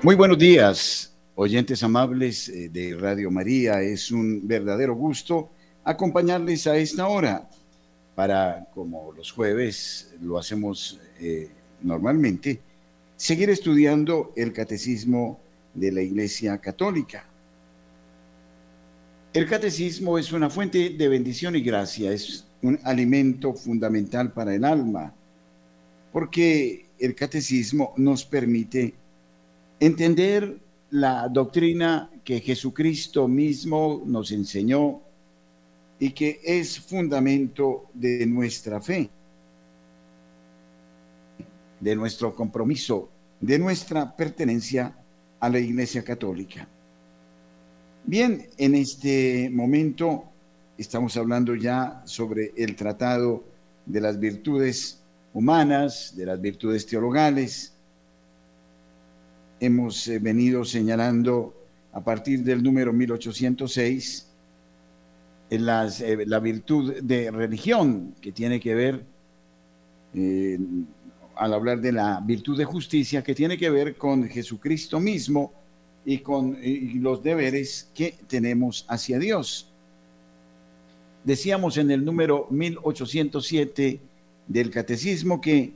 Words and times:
Muy 0.00 0.14
buenos 0.14 0.38
días, 0.38 1.12
oyentes 1.34 1.82
amables 1.82 2.48
eh, 2.48 2.68
de 2.68 2.94
Radio 2.94 3.32
María. 3.32 3.82
Es 3.82 4.12
un 4.12 4.46
verdadero 4.46 4.94
gusto 4.94 5.50
acompañarles 5.82 6.68
a 6.68 6.76
esta 6.76 7.08
hora 7.08 7.50
para, 8.14 8.68
como 8.72 9.12
los 9.12 9.32
jueves 9.32 10.14
lo 10.22 10.38
hacemos 10.38 11.00
eh, 11.18 11.48
normalmente, 11.82 12.60
seguir 13.16 13.50
estudiando 13.50 14.32
el 14.36 14.52
catecismo 14.52 15.40
de 15.74 15.90
la 15.90 16.00
Iglesia 16.00 16.58
Católica. 16.58 17.24
El 19.32 19.48
catecismo 19.48 20.16
es 20.16 20.30
una 20.30 20.48
fuente 20.48 20.90
de 20.90 21.08
bendición 21.08 21.56
y 21.56 21.60
gracia, 21.60 22.12
es 22.12 22.46
un 22.62 22.78
alimento 22.84 23.52
fundamental 23.52 24.32
para 24.32 24.54
el 24.54 24.64
alma, 24.64 25.12
porque 26.12 26.86
el 27.00 27.16
catecismo 27.16 27.94
nos 27.96 28.24
permite 28.24 28.94
Entender 29.80 30.58
la 30.90 31.28
doctrina 31.28 32.10
que 32.24 32.40
Jesucristo 32.40 33.28
mismo 33.28 34.02
nos 34.04 34.32
enseñó 34.32 35.00
y 36.00 36.10
que 36.10 36.40
es 36.42 36.80
fundamento 36.80 37.86
de 37.94 38.26
nuestra 38.26 38.80
fe, 38.80 39.08
de 41.80 41.96
nuestro 41.96 42.34
compromiso, 42.34 43.08
de 43.40 43.58
nuestra 43.58 44.16
pertenencia 44.16 44.96
a 45.38 45.48
la 45.48 45.58
Iglesia 45.58 46.02
Católica. 46.02 46.66
Bien, 48.04 48.48
en 48.56 48.74
este 48.74 49.50
momento 49.50 50.24
estamos 50.76 51.16
hablando 51.16 51.54
ya 51.54 52.02
sobre 52.04 52.52
el 52.56 52.74
tratado 52.74 53.44
de 53.86 54.00
las 54.00 54.18
virtudes 54.18 55.02
humanas, 55.32 56.16
de 56.16 56.26
las 56.26 56.40
virtudes 56.40 56.86
teologales, 56.86 57.74
hemos 59.60 60.06
eh, 60.08 60.18
venido 60.18 60.64
señalando 60.64 61.54
a 61.92 62.02
partir 62.02 62.42
del 62.44 62.62
número 62.62 62.92
1806 62.92 64.28
en 65.50 65.66
las, 65.66 66.00
eh, 66.00 66.24
la 66.26 66.38
virtud 66.40 66.94
de 67.02 67.30
religión 67.30 68.14
que 68.20 68.32
tiene 68.32 68.60
que 68.60 68.74
ver, 68.74 69.04
eh, 70.14 70.58
al 71.36 71.54
hablar 71.54 71.80
de 71.80 71.92
la 71.92 72.20
virtud 72.24 72.58
de 72.58 72.64
justicia, 72.64 73.22
que 73.22 73.34
tiene 73.34 73.56
que 73.56 73.70
ver 73.70 73.96
con 73.96 74.28
Jesucristo 74.28 75.00
mismo 75.00 75.52
y 76.04 76.18
con 76.18 76.58
los 76.94 77.22
deberes 77.22 77.90
que 77.94 78.14
tenemos 78.26 78.84
hacia 78.88 79.18
Dios. 79.18 79.70
Decíamos 81.24 81.76
en 81.76 81.90
el 81.90 82.04
número 82.04 82.46
1807 82.50 84.00
del 84.46 84.70
Catecismo 84.70 85.40
que 85.40 85.74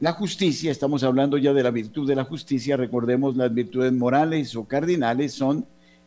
la 0.00 0.12
justicia, 0.14 0.70
estamos 0.70 1.04
hablando 1.04 1.36
ya 1.36 1.52
de 1.52 1.62
la 1.62 1.70
virtud 1.70 2.08
de 2.08 2.16
la 2.16 2.24
justicia, 2.24 2.78
recordemos 2.78 3.36
las 3.36 3.52
virtudes 3.52 3.92
morales 3.92 4.56
o 4.56 4.64
cardinales 4.64 5.34
son 5.34 5.66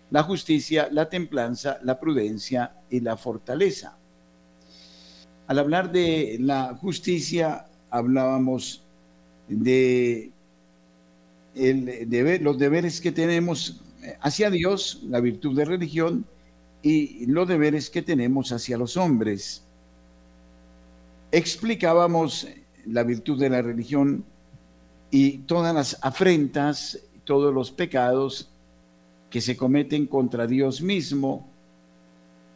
la 0.09 0.23
justicia, 0.23 0.89
la 0.91 1.09
templanza, 1.09 1.77
la 1.83 1.99
prudencia 1.99 2.73
y 2.89 3.01
la 3.01 3.17
fortaleza. 3.17 3.97
Al 5.45 5.59
hablar 5.59 5.91
de 5.91 6.37
la 6.39 6.75
justicia, 6.75 7.67
hablábamos 7.91 8.83
de, 9.47 10.31
los 11.53 12.57
deberes 12.57 12.99
que 12.99 13.11
tenemos 13.11 13.81
hacia 14.21 14.49
Dios, 14.49 15.01
la 15.07 15.19
virtud 15.19 15.55
de 15.55 15.65
religión, 15.65 16.25
y 16.81 17.27
los 17.27 17.47
deberes 17.47 17.91
que 17.91 18.01
tenemos 18.01 18.51
hacia 18.51 18.77
los 18.77 18.97
hombres. 18.97 19.63
Explicábamos 21.31 22.47
la 22.85 23.03
virtud 23.03 23.39
de 23.39 23.49
la 23.49 23.61
religión 23.61 24.25
y 25.11 25.39
todas 25.39 25.73
las 25.73 25.97
afrentas, 26.01 26.99
todos 27.23 27.53
los 27.53 27.71
pecados 27.71 28.49
que 29.29 29.41
se 29.41 29.55
cometen 29.55 30.07
contra 30.07 30.47
Dios 30.47 30.81
mismo, 30.81 31.49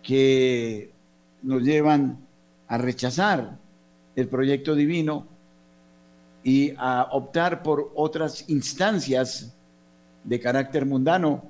que 0.03 0.91
nos 1.43 1.63
llevan 1.63 2.19
a 2.67 2.77
rechazar 2.77 3.57
el 4.15 4.27
proyecto 4.27 4.75
divino 4.75 5.27
y 6.43 6.73
a 6.77 7.09
optar 7.11 7.61
por 7.61 7.91
otras 7.95 8.49
instancias 8.49 9.55
de 10.23 10.39
carácter 10.39 10.85
mundano 10.85 11.43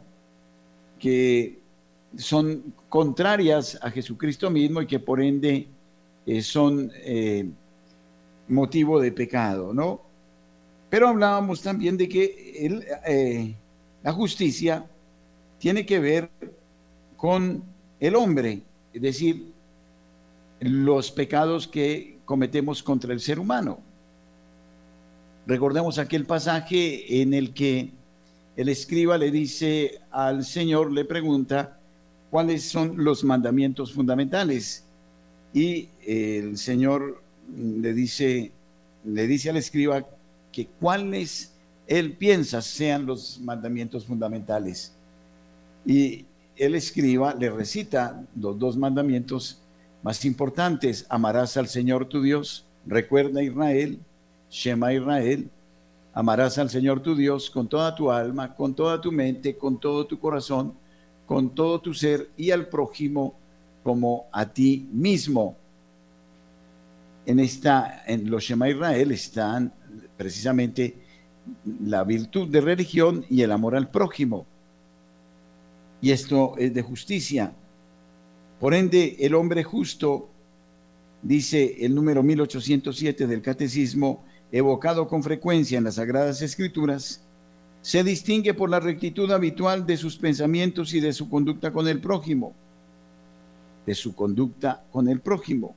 que 1.00 1.60
son 2.18 2.74
contrarias 2.90 3.78
a 3.82 3.92
Jesucristo 3.92 4.50
mismo 4.50 4.82
y 4.82 4.88
que 4.88 5.00
por 5.00 5.22
ende 5.22 5.68
eh, 6.26 6.42
son 6.42 6.92
eh, 6.96 7.50
motivo 8.48 9.00
de 9.00 9.12
pecado, 9.12 9.74
¿no? 9.74 10.02
Pero 10.90 11.10
hablábamos 11.10 11.62
también 11.62 11.98
de 11.98 12.08
que 12.08 12.80
eh, 13.06 13.56
la 14.04 14.14
justicia 14.14 14.86
tiene 15.60 15.86
que 15.86 16.00
ver 16.00 16.30
con 17.18 17.64
el 18.00 18.16
hombre, 18.16 18.62
es 18.94 19.02
decir, 19.02 19.52
los 20.60 21.12
pecados 21.12 21.68
que 21.68 22.20
cometemos 22.26 22.82
contra 22.82 23.14
el 23.14 23.20
ser 23.20 23.40
humano. 23.40 23.80
Recordemos 25.46 25.98
aquel 25.98 26.26
pasaje 26.26 27.22
en 27.22 27.34
el 27.34 27.54
que 27.54 27.92
el 28.56 28.70
escriba 28.70 29.18
le 29.18 29.32
dice 29.32 30.00
al 30.12 30.44
Señor, 30.44 30.92
le 30.92 31.06
pregunta 31.06 31.80
cuáles 32.30 32.64
son 32.64 33.04
los 33.04 33.24
mandamientos 33.24 33.94
fundamentales. 33.94 34.84
Y 35.54 35.90
el 36.06 36.58
Señor 36.58 37.22
le 37.56 37.94
dice, 37.94 38.52
le 39.04 39.28
dice 39.28 39.50
al 39.50 39.58
escriba 39.58 40.06
que 40.52 40.68
cuáles 40.80 41.54
él 41.88 42.14
piensa 42.14 42.62
sean 42.62 43.06
los 43.06 43.40
mandamientos 43.40 44.06
fundamentales. 44.06 44.94
Y 45.86 46.26
el 46.56 46.76
escriba 46.76 47.34
le 47.34 47.50
recita 47.50 48.24
los 48.36 48.58
dos 48.60 48.76
mandamientos 48.76 49.62
más 50.04 50.26
importantes. 50.26 51.06
Amarás 51.10 51.56
al 51.58 51.68
Señor 51.68 52.08
tu 52.08 52.22
Dios, 52.22 52.66
recuerda 52.86 53.44
Israel, 53.44 54.00
Shema 54.50 54.94
Israel, 54.94 55.50
amarás 56.14 56.58
al 56.58 56.70
Señor 56.70 57.02
tu 57.02 57.16
Dios 57.16 57.50
con 57.50 57.68
toda 57.68 57.96
tu 57.96 58.12
alma, 58.12 58.56
con 58.56 58.74
toda 58.74 59.00
tu 59.00 59.12
mente, 59.12 59.56
con 59.56 59.80
todo 59.80 60.06
tu 60.06 60.20
corazón, 60.20 60.74
con 61.26 61.54
todo 61.54 61.80
tu 61.80 61.94
ser 61.94 62.30
y 62.36 62.52
al 62.52 62.68
prójimo 62.68 63.36
como 63.84 64.26
a 64.32 64.46
ti 64.46 64.88
mismo 64.92 65.56
en 67.28 67.42
esta, 67.42 68.04
en 68.08 68.32
los 68.32 68.44
Shema 68.44 68.70
Israel 68.70 69.12
están 69.12 69.74
precisamente 70.16 70.96
la 71.84 72.06
virtud 72.06 72.48
de 72.48 72.62
religión 72.62 73.26
y 73.30 73.42
el 73.42 73.52
amor 73.52 73.76
al 73.76 73.92
prójimo. 73.92 74.46
Y 76.02 76.12
esto 76.12 76.56
es 76.58 76.74
de 76.74 76.82
justicia. 76.82 77.54
Por 78.62 78.74
ende, 78.74 79.18
el 79.20 79.36
hombre 79.36 79.64
justo, 79.64 80.30
dice 81.22 81.86
el 81.86 81.94
número 81.94 82.24
1807 82.24 83.28
del 83.28 83.42
Catecismo, 83.42 84.24
evocado 84.50 85.06
con 85.10 85.22
frecuencia 85.22 85.78
en 85.78 85.84
las 85.84 85.96
Sagradas 85.96 86.42
Escrituras, 86.42 87.26
se 87.82 88.06
distingue 88.06 88.54
por 88.54 88.70
la 88.70 88.80
rectitud 88.80 89.30
habitual 89.32 89.86
de 89.86 89.98
sus 89.98 90.18
pensamientos 90.18 90.94
y 90.94 91.02
de 91.02 91.12
su 91.12 91.30
conducta 91.30 91.74
con 91.74 91.90
el 91.90 92.00
prójimo. 92.00 92.54
De 93.86 93.94
su 93.96 94.16
conducta 94.16 94.86
con 94.92 95.10
el 95.10 95.20
prójimo. 95.20 95.76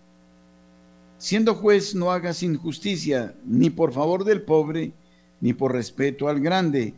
Siendo 1.21 1.55
juez, 1.55 1.95
no 1.95 2.11
hagas 2.11 2.43
injusticia, 2.43 3.35
ni 3.45 3.69
por 3.69 3.93
favor 3.93 4.25
del 4.25 4.41
pobre, 4.41 4.95
ni 5.43 5.53
por 5.53 5.71
respeto 5.71 6.29
al 6.29 6.41
grande. 6.41 6.95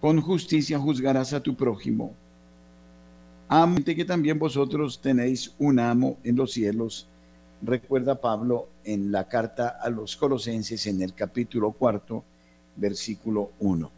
Con 0.00 0.20
justicia 0.20 0.78
juzgarás 0.78 1.32
a 1.32 1.42
tu 1.42 1.56
prójimo. 1.56 2.14
Amente 3.48 3.96
que 3.96 4.04
también 4.04 4.38
vosotros 4.38 5.00
tenéis 5.00 5.52
un 5.58 5.80
amo 5.80 6.16
en 6.22 6.36
los 6.36 6.52
cielos, 6.52 7.08
recuerda 7.60 8.20
Pablo 8.20 8.68
en 8.84 9.10
la 9.10 9.26
carta 9.26 9.80
a 9.82 9.90
los 9.90 10.16
colosenses 10.16 10.86
en 10.86 11.02
el 11.02 11.12
capítulo 11.12 11.72
cuarto, 11.72 12.22
versículo 12.76 13.50
1. 13.58 13.90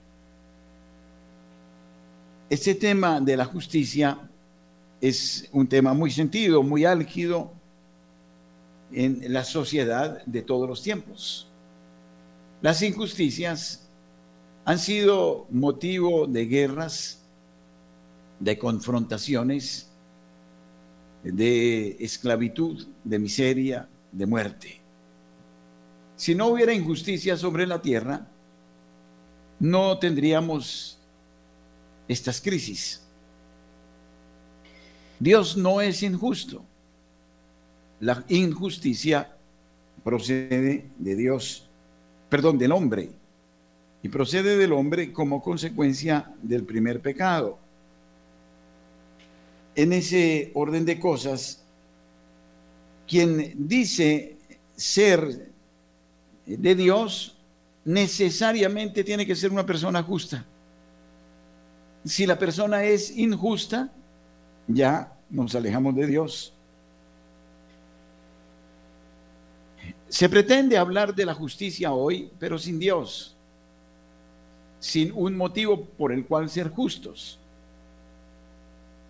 Este 2.48 2.74
tema 2.74 3.20
de 3.20 3.36
la 3.36 3.44
justicia 3.44 4.18
es 4.98 5.46
un 5.52 5.66
tema 5.66 5.92
muy 5.92 6.10
sentido, 6.10 6.62
muy 6.62 6.86
álgido, 6.86 7.52
en 8.92 9.32
la 9.32 9.44
sociedad 9.44 10.24
de 10.26 10.42
todos 10.42 10.68
los 10.68 10.82
tiempos. 10.82 11.48
Las 12.60 12.82
injusticias 12.82 13.88
han 14.64 14.78
sido 14.78 15.46
motivo 15.50 16.26
de 16.26 16.46
guerras, 16.46 17.22
de 18.38 18.58
confrontaciones, 18.58 19.90
de 21.22 21.96
esclavitud, 22.00 22.86
de 23.04 23.18
miseria, 23.18 23.88
de 24.10 24.26
muerte. 24.26 24.80
Si 26.16 26.34
no 26.34 26.48
hubiera 26.48 26.72
injusticia 26.72 27.36
sobre 27.36 27.66
la 27.66 27.82
tierra, 27.82 28.28
no 29.58 29.98
tendríamos 29.98 30.98
estas 32.08 32.40
crisis. 32.40 33.02
Dios 35.18 35.56
no 35.56 35.80
es 35.80 36.02
injusto. 36.02 36.64
La 38.02 38.24
injusticia 38.28 39.36
procede 40.02 40.90
de 40.98 41.14
Dios, 41.14 41.68
perdón, 42.28 42.58
del 42.58 42.72
hombre. 42.72 43.10
y 44.04 44.08
procede 44.08 44.56
del 44.56 44.72
hombre 44.72 45.12
como 45.12 45.40
consecuencia 45.40 46.32
del 46.42 46.64
primer 46.64 47.00
pecado. 47.00 47.60
En 49.76 49.92
ese 49.92 50.50
orden 50.54 50.84
de 50.84 50.98
cosas, 50.98 51.62
quien 53.06 53.54
dice 53.68 54.36
ser 54.74 55.52
de 56.44 56.74
Dios 56.74 57.38
necesariamente 57.84 59.04
tiene 59.04 59.24
que 59.24 59.36
ser 59.36 59.52
una 59.52 59.64
persona 59.64 60.02
justa. 60.02 60.44
Si 62.04 62.26
la 62.26 62.36
persona 62.36 62.82
es 62.82 63.16
injusta, 63.16 63.92
ya 64.66 65.16
nos 65.30 65.54
alejamos 65.54 65.94
de 65.94 66.08
Dios. 66.08 66.51
Se 70.12 70.28
pretende 70.28 70.76
hablar 70.76 71.14
de 71.14 71.24
la 71.24 71.32
justicia 71.32 71.94
hoy, 71.94 72.30
pero 72.38 72.58
sin 72.58 72.78
Dios, 72.78 73.34
sin 74.78 75.10
un 75.14 75.34
motivo 75.34 75.86
por 75.86 76.12
el 76.12 76.26
cual 76.26 76.50
ser 76.50 76.68
justos. 76.68 77.38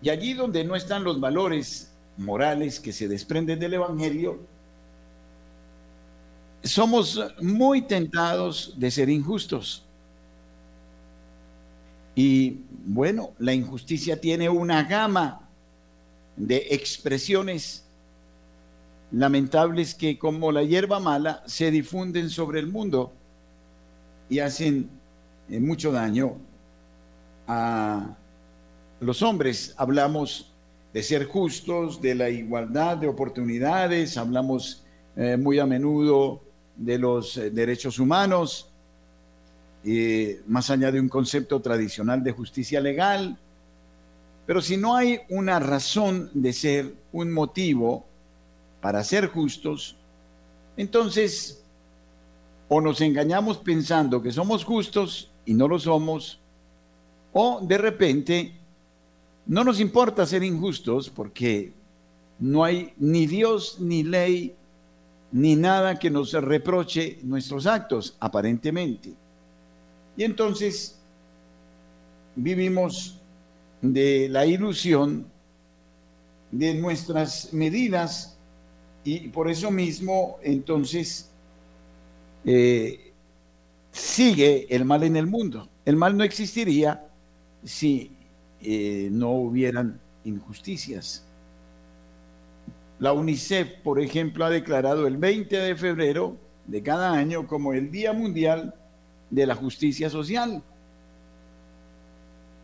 Y 0.01 0.07
allí 0.07 0.33
donde 0.33 0.63
no 0.63 0.77
están 0.77 1.03
los 1.03 1.19
valores 1.19 1.91
morales 2.15 2.79
que 2.79 2.93
se 2.93 3.09
desprenden 3.09 3.59
del 3.59 3.73
Evangelio, 3.73 4.39
somos 6.63 7.21
muy 7.41 7.81
tentados 7.81 8.73
de 8.77 8.89
ser 8.89 9.09
injustos. 9.09 9.83
Y 12.15 12.61
bueno, 12.85 13.33
la 13.39 13.53
injusticia 13.53 14.21
tiene 14.21 14.47
una 14.47 14.83
gama 14.83 15.49
de 16.37 16.65
expresiones 16.71 17.83
lamentables 19.13 19.93
que 19.93 20.17
como 20.17 20.51
la 20.51 20.63
hierba 20.63 20.99
mala 20.99 21.43
se 21.45 21.69
difunden 21.69 22.29
sobre 22.29 22.59
el 22.59 22.67
mundo 22.67 23.13
y 24.27 24.39
hacen 24.39 24.89
eh, 25.49 25.59
mucho 25.59 25.91
daño 25.91 26.37
a 27.47 28.15
los 28.99 29.21
hombres. 29.21 29.75
Hablamos 29.77 30.51
de 30.91 31.03
ser 31.03 31.25
justos, 31.25 32.01
de 32.01 32.15
la 32.15 32.29
igualdad 32.29 32.97
de 32.97 33.07
oportunidades, 33.07 34.17
hablamos 34.17 34.83
eh, 35.15 35.37
muy 35.37 35.59
a 35.59 35.65
menudo 35.67 36.41
de 36.75 36.97
los 36.97 37.37
eh, 37.37 37.51
derechos 37.51 37.99
humanos, 37.99 38.69
más 40.47 40.69
allá 40.69 40.91
de 40.91 40.99
un 40.99 41.09
concepto 41.09 41.61
tradicional 41.61 42.23
de 42.23 42.31
justicia 42.31 42.79
legal. 42.79 43.37
Pero 44.45 44.61
si 44.61 44.77
no 44.77 44.95
hay 44.95 45.19
una 45.29 45.59
razón 45.59 46.31
de 46.33 46.53
ser, 46.53 46.93
un 47.11 47.33
motivo 47.33 48.05
para 48.83 49.01
ser 49.01 49.29
justos, 49.29 49.95
entonces 50.75 51.63
o 52.67 52.81
nos 52.81 52.99
engañamos 52.99 53.57
pensando 53.57 54.21
que 54.21 54.29
somos 54.29 54.65
justos 54.65 55.31
y 55.45 55.53
no 55.53 55.69
lo 55.69 55.79
somos, 55.79 56.41
o 57.31 57.61
de 57.61 57.77
repente 57.77 58.51
no 59.45 59.63
nos 59.63 59.79
importa 59.79 60.25
ser 60.25 60.43
injustos 60.43 61.09
porque 61.09 61.71
no 62.39 62.65
hay 62.65 62.93
ni 62.97 63.25
Dios 63.25 63.77
ni 63.79 64.03
ley 64.03 64.53
ni 65.31 65.55
nada 65.55 65.97
que 65.97 66.09
nos 66.09 66.33
reproche 66.33 67.19
nuestros 67.23 67.65
actos, 67.65 68.17
aparentemente. 68.19 69.13
Y 70.17 70.25
entonces 70.25 70.99
vivimos 72.35 73.17
de 73.81 74.27
la 74.29 74.45
ilusión 74.45 75.25
de 76.51 76.73
nuestras 76.73 77.53
medidas 77.53 78.32
y 79.03 79.27
por 79.29 79.49
eso 79.49 79.69
mismo 79.69 80.37
entonces 80.43 81.29
eh, 82.45 83.11
sigue 83.91 84.67
el 84.73 84.85
mal 84.85 85.03
en 85.03 85.15
el 85.15 85.27
mundo. 85.27 85.69
El 85.85 85.95
mal 85.95 86.17
no 86.17 86.23
existiría 86.23 87.05
si 87.63 88.11
eh, 88.61 89.09
no 89.11 89.31
hubieran 89.31 89.99
injusticias. 90.23 91.25
La 92.99 93.11
UNICEF, 93.11 93.81
por 93.83 93.99
ejemplo, 93.99 94.45
ha 94.45 94.49
declarado 94.49 95.07
el 95.07 95.17
20 95.17 95.57
de 95.57 95.75
febrero 95.75 96.37
de 96.67 96.81
cada 96.81 97.11
año 97.11 97.47
como 97.47 97.73
el 97.73 97.91
Día 97.91 98.13
Mundial 98.13 98.73
de 99.29 99.45
la 99.45 99.55
Justicia 99.55 100.09
Social. 100.09 100.63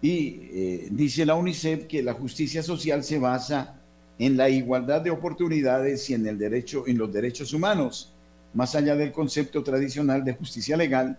Y 0.01 0.39
eh, 0.51 0.88
dice 0.92 1.25
la 1.25 1.35
UNICEF 1.35 1.88
que 1.88 2.01
la 2.01 2.13
justicia 2.13 2.63
social 2.63 3.03
se 3.03 3.19
basa 3.19 3.79
en 4.19 4.38
la 4.38 4.50
igualdad 4.50 5.01
de 5.01 5.10
oportunidades 5.10 6.10
y 6.10 6.13
en 6.13 6.27
el 6.27 6.38
derecho 6.38 6.83
en 6.86 6.98
los 6.98 7.12
derechos 7.12 7.54
humanos, 7.54 8.13
más 8.54 8.75
allá 8.75 8.95
del 8.95 9.12
concepto 9.12 9.63
tradicional 9.63 10.24
de 10.24 10.33
justicia 10.33 10.77
legal, 10.77 11.18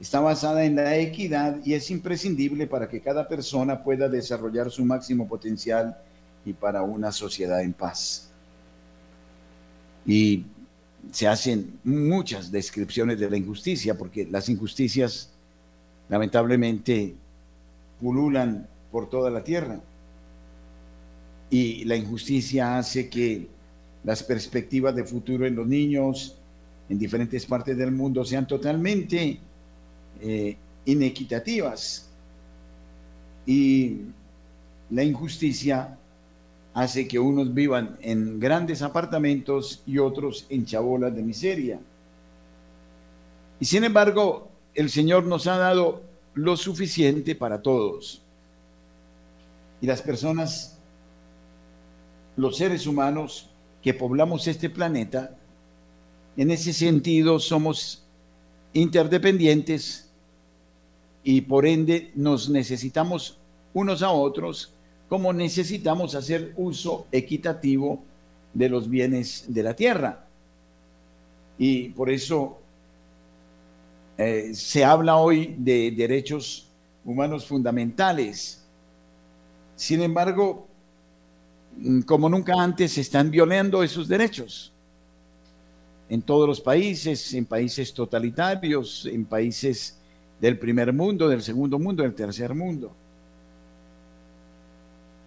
está 0.00 0.20
basada 0.20 0.64
en 0.64 0.76
la 0.76 0.96
equidad 0.96 1.58
y 1.64 1.74
es 1.74 1.90
imprescindible 1.90 2.68
para 2.68 2.88
que 2.88 3.00
cada 3.00 3.26
persona 3.26 3.82
pueda 3.82 4.08
desarrollar 4.08 4.70
su 4.70 4.84
máximo 4.84 5.26
potencial 5.26 5.96
y 6.44 6.52
para 6.52 6.82
una 6.82 7.10
sociedad 7.10 7.62
en 7.62 7.72
paz 7.72 8.26
y 10.06 10.44
se 11.10 11.26
hacen 11.26 11.78
muchas 11.84 12.50
descripciones 12.50 13.18
de 13.18 13.28
la 13.28 13.36
injusticia, 13.36 13.98
porque 13.98 14.26
las 14.26 14.48
injusticias 14.48 15.30
lamentablemente 16.08 17.14
pululan 18.00 18.68
por 18.92 19.10
toda 19.10 19.30
la 19.30 19.42
tierra. 19.42 19.80
Y 21.50 21.84
la 21.84 21.96
injusticia 21.96 22.78
hace 22.78 23.08
que 23.08 23.48
las 24.04 24.22
perspectivas 24.22 24.94
de 24.94 25.04
futuro 25.04 25.46
en 25.46 25.56
los 25.56 25.66
niños 25.66 26.36
en 26.88 26.98
diferentes 26.98 27.44
partes 27.46 27.76
del 27.76 27.90
mundo 27.90 28.24
sean 28.24 28.46
totalmente 28.46 29.38
eh, 30.20 30.56
inequitativas. 30.84 32.08
Y 33.44 33.98
la 34.90 35.02
injusticia 35.02 35.98
hace 36.74 37.08
que 37.08 37.18
unos 37.18 37.54
vivan 37.54 37.96
en 38.02 38.38
grandes 38.38 38.82
apartamentos 38.82 39.82
y 39.86 39.98
otros 39.98 40.46
en 40.48 40.66
chabolas 40.66 41.14
de 41.14 41.22
miseria. 41.22 41.80
Y 43.58 43.64
sin 43.64 43.84
embargo, 43.84 44.48
el 44.74 44.90
Señor 44.90 45.24
nos 45.24 45.46
ha 45.46 45.56
dado 45.56 46.02
lo 46.34 46.56
suficiente 46.56 47.34
para 47.34 47.62
todos. 47.62 48.22
Y 49.80 49.86
las 49.86 50.02
personas, 50.02 50.75
los 52.36 52.56
seres 52.56 52.86
humanos 52.86 53.50
que 53.82 53.94
poblamos 53.94 54.46
este 54.46 54.70
planeta, 54.70 55.36
en 56.36 56.50
ese 56.50 56.72
sentido 56.72 57.38
somos 57.38 58.04
interdependientes 58.72 60.10
y 61.24 61.40
por 61.40 61.66
ende 61.66 62.12
nos 62.14 62.48
necesitamos 62.48 63.38
unos 63.72 64.02
a 64.02 64.10
otros 64.10 64.72
como 65.08 65.32
necesitamos 65.32 66.14
hacer 66.14 66.52
uso 66.56 67.06
equitativo 67.12 68.02
de 68.52 68.68
los 68.68 68.88
bienes 68.88 69.44
de 69.48 69.62
la 69.62 69.74
tierra. 69.74 70.26
Y 71.58 71.90
por 71.90 72.10
eso 72.10 72.58
eh, 74.18 74.50
se 74.54 74.84
habla 74.84 75.16
hoy 75.16 75.54
de 75.58 75.92
derechos 75.92 76.68
humanos 77.04 77.46
fundamentales. 77.46 78.64
Sin 79.76 80.02
embargo, 80.02 80.66
como 82.04 82.28
nunca 82.28 82.54
antes, 82.54 82.92
se 82.92 83.00
están 83.00 83.30
violando 83.30 83.82
esos 83.82 84.08
derechos. 84.08 84.72
En 86.08 86.22
todos 86.22 86.48
los 86.48 86.60
países, 86.60 87.34
en 87.34 87.46
países 87.46 87.92
totalitarios, 87.92 89.06
en 89.06 89.24
países 89.24 89.98
del 90.40 90.58
primer 90.58 90.92
mundo, 90.92 91.28
del 91.28 91.42
segundo 91.42 91.78
mundo, 91.78 92.02
del 92.02 92.14
tercer 92.14 92.54
mundo. 92.54 92.92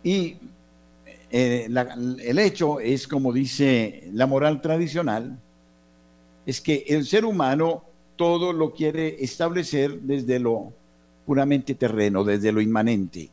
Y 0.03 0.37
eh, 1.31 1.67
el 2.23 2.39
hecho 2.39 2.79
es, 2.79 3.07
como 3.07 3.33
dice 3.33 4.09
la 4.13 4.25
moral 4.25 4.61
tradicional, 4.61 5.37
es 6.45 6.61
que 6.61 6.85
el 6.87 7.05
ser 7.05 7.25
humano 7.25 7.83
todo 8.15 8.53
lo 8.53 8.73
quiere 8.73 9.23
establecer 9.23 9.99
desde 10.01 10.39
lo 10.39 10.73
puramente 11.25 11.75
terreno, 11.75 12.23
desde 12.23 12.51
lo 12.51 12.59
inmanente. 12.59 13.29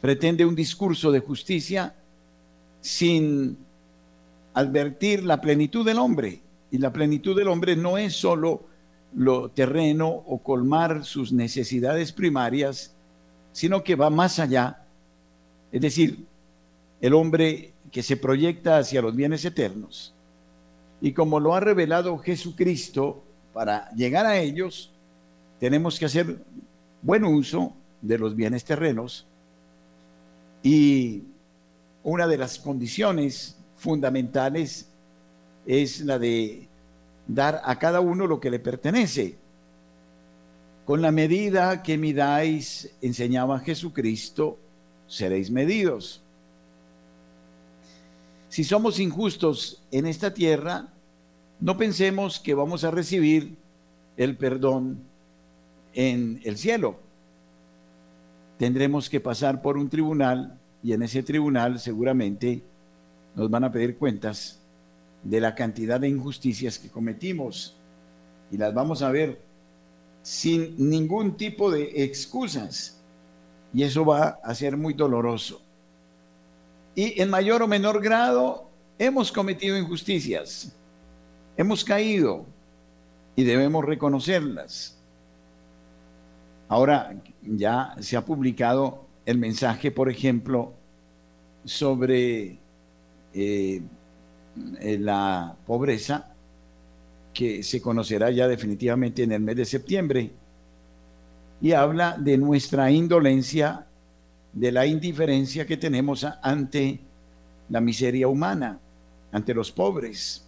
Pretende 0.00 0.44
un 0.44 0.54
discurso 0.54 1.12
de 1.12 1.20
justicia 1.20 1.94
sin 2.84 3.56
advertir 4.52 5.24
la 5.24 5.40
plenitud 5.40 5.86
del 5.86 5.98
hombre. 5.98 6.42
Y 6.70 6.76
la 6.76 6.92
plenitud 6.92 7.34
del 7.34 7.48
hombre 7.48 7.76
no 7.76 7.96
es 7.96 8.14
solo 8.14 8.66
lo 9.14 9.50
terreno 9.50 10.08
o 10.08 10.42
colmar 10.42 11.04
sus 11.04 11.32
necesidades 11.32 12.12
primarias, 12.12 12.94
sino 13.52 13.82
que 13.82 13.94
va 13.94 14.10
más 14.10 14.38
allá 14.38 14.84
es 15.74 15.80
decir, 15.80 16.24
el 17.00 17.14
hombre 17.14 17.72
que 17.90 18.04
se 18.04 18.16
proyecta 18.16 18.78
hacia 18.78 19.02
los 19.02 19.16
bienes 19.16 19.44
eternos. 19.44 20.14
Y 21.00 21.12
como 21.12 21.40
lo 21.40 21.52
ha 21.52 21.58
revelado 21.58 22.16
Jesucristo, 22.18 23.24
para 23.52 23.90
llegar 23.90 24.24
a 24.24 24.38
ellos, 24.38 24.92
tenemos 25.58 25.98
que 25.98 26.04
hacer 26.04 26.38
buen 27.02 27.24
uso 27.24 27.74
de 28.02 28.18
los 28.18 28.36
bienes 28.36 28.64
terrenos. 28.64 29.26
Y 30.62 31.24
una 32.04 32.26
de 32.26 32.36
las 32.36 32.58
condiciones 32.58 33.56
fundamentales 33.76 34.88
es 35.66 36.02
la 36.02 36.18
de 36.18 36.68
dar 37.26 37.62
a 37.64 37.78
cada 37.78 38.00
uno 38.00 38.26
lo 38.26 38.38
que 38.38 38.50
le 38.50 38.58
pertenece. 38.58 39.38
Con 40.84 41.00
la 41.00 41.10
medida 41.10 41.82
que 41.82 41.96
midáis, 41.96 42.94
enseñaba 43.00 43.58
Jesucristo, 43.60 44.58
seréis 45.06 45.50
medidos. 45.50 46.22
Si 48.50 48.64
somos 48.64 49.00
injustos 49.00 49.82
en 49.90 50.06
esta 50.06 50.34
tierra, 50.34 50.92
no 51.58 51.78
pensemos 51.78 52.38
que 52.38 52.52
vamos 52.52 52.84
a 52.84 52.90
recibir 52.90 53.56
el 54.18 54.36
perdón 54.36 54.98
en 55.94 56.38
el 56.44 56.58
cielo. 56.58 57.00
Tendremos 58.58 59.08
que 59.08 59.20
pasar 59.20 59.62
por 59.62 59.78
un 59.78 59.88
tribunal 59.88 60.60
y 60.84 60.92
en 60.92 61.02
ese 61.02 61.22
tribunal 61.22 61.80
seguramente 61.80 62.62
nos 63.34 63.50
van 63.50 63.64
a 63.64 63.72
pedir 63.72 63.96
cuentas 63.96 64.60
de 65.22 65.40
la 65.40 65.54
cantidad 65.54 65.98
de 65.98 66.10
injusticias 66.10 66.78
que 66.78 66.90
cometimos 66.90 67.74
y 68.50 68.58
las 68.58 68.74
vamos 68.74 69.00
a 69.00 69.10
ver 69.10 69.40
sin 70.22 70.74
ningún 70.90 71.38
tipo 71.38 71.70
de 71.70 72.04
excusas. 72.04 73.00
Y 73.72 73.82
eso 73.82 74.04
va 74.04 74.38
a 74.44 74.54
ser 74.54 74.76
muy 74.76 74.92
doloroso. 74.92 75.62
Y 76.94 77.20
en 77.20 77.30
mayor 77.30 77.62
o 77.62 77.66
menor 77.66 78.02
grado 78.02 78.68
hemos 78.98 79.32
cometido 79.32 79.78
injusticias, 79.78 80.76
hemos 81.56 81.82
caído 81.82 82.44
y 83.34 83.42
debemos 83.42 83.84
reconocerlas. 83.84 84.98
Ahora 86.68 87.16
ya 87.42 87.96
se 88.00 88.18
ha 88.18 88.24
publicado 88.24 89.04
el 89.26 89.38
mensaje, 89.38 89.90
por 89.90 90.10
ejemplo, 90.10 90.72
sobre 91.64 92.58
eh, 93.32 93.82
la 94.80 95.56
pobreza 95.66 96.34
que 97.32 97.62
se 97.62 97.82
conocerá 97.82 98.30
ya 98.30 98.46
definitivamente 98.46 99.22
en 99.22 99.32
el 99.32 99.40
mes 99.40 99.56
de 99.56 99.64
septiembre, 99.64 100.30
y 101.60 101.72
habla 101.72 102.16
de 102.18 102.36
nuestra 102.36 102.90
indolencia, 102.90 103.86
de 104.52 104.70
la 104.70 104.86
indiferencia 104.86 105.66
que 105.66 105.76
tenemos 105.76 106.24
ante 106.42 107.00
la 107.68 107.80
miseria 107.80 108.28
humana, 108.28 108.78
ante 109.32 109.54
los 109.54 109.72
pobres. 109.72 110.44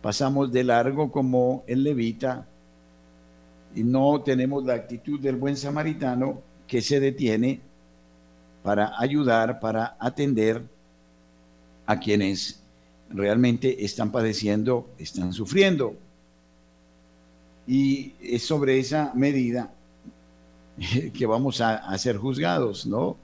Pasamos 0.00 0.52
de 0.52 0.64
largo 0.64 1.10
como 1.10 1.64
el 1.66 1.82
levita 1.82 2.46
y 3.74 3.82
no 3.82 4.22
tenemos 4.22 4.64
la 4.64 4.74
actitud 4.74 5.20
del 5.20 5.36
buen 5.36 5.56
samaritano 5.56 6.40
que 6.66 6.80
se 6.80 7.00
detiene 7.00 7.60
para 8.66 8.98
ayudar, 8.98 9.60
para 9.60 9.96
atender 10.00 10.60
a 11.86 12.00
quienes 12.00 12.60
realmente 13.10 13.84
están 13.84 14.10
padeciendo, 14.10 14.90
están 14.98 15.32
sufriendo. 15.32 15.94
Y 17.64 18.14
es 18.20 18.44
sobre 18.44 18.80
esa 18.80 19.12
medida 19.14 19.72
que 21.14 21.26
vamos 21.26 21.60
a, 21.60 21.96
ser 21.96 22.16
juzgados, 22.16 22.86
¿no? 22.86 23.16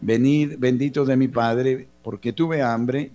Venid, 0.00 0.56
bendito 0.58 1.04
de 1.04 1.16
mi 1.16 1.28
Padre, 1.28 1.86
porque 2.02 2.32
tuve 2.32 2.60
hambre, 2.60 3.12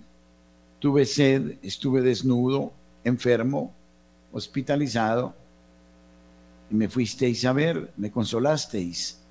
tuve 0.78 1.04
sed, 1.04 1.58
estuve 1.60 2.00
desnudo, 2.00 2.72
enfermo, 3.04 3.74
hospitalizado, 4.32 5.34
y 6.70 6.74
me 6.76 6.88
fuisteis 6.88 7.44
a 7.44 7.52
ver, 7.52 7.92
me 7.98 8.10
consolasteis, 8.10 9.21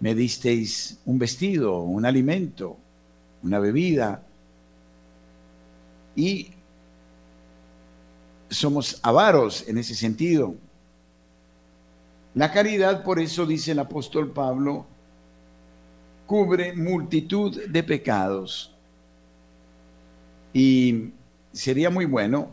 me 0.00 0.14
disteis 0.14 0.98
un 1.04 1.18
vestido, 1.18 1.80
un 1.80 2.04
alimento, 2.04 2.76
una 3.42 3.58
bebida, 3.58 4.22
y 6.14 6.50
somos 8.48 8.98
avaros 9.02 9.68
en 9.68 9.78
ese 9.78 9.94
sentido. 9.94 10.54
La 12.34 12.52
caridad, 12.52 13.02
por 13.02 13.20
eso 13.20 13.46
dice 13.46 13.72
el 13.72 13.78
apóstol 13.78 14.30
Pablo, 14.30 14.86
cubre 16.26 16.74
multitud 16.74 17.66
de 17.66 17.82
pecados. 17.82 18.72
Y 20.52 21.10
sería 21.52 21.90
muy 21.90 22.06
bueno 22.06 22.50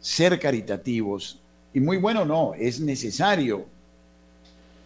ser 0.00 0.38
caritativos. 0.38 1.38
Y 1.72 1.80
muy 1.80 1.96
bueno 1.96 2.24
no, 2.24 2.54
es 2.54 2.80
necesario. 2.80 3.66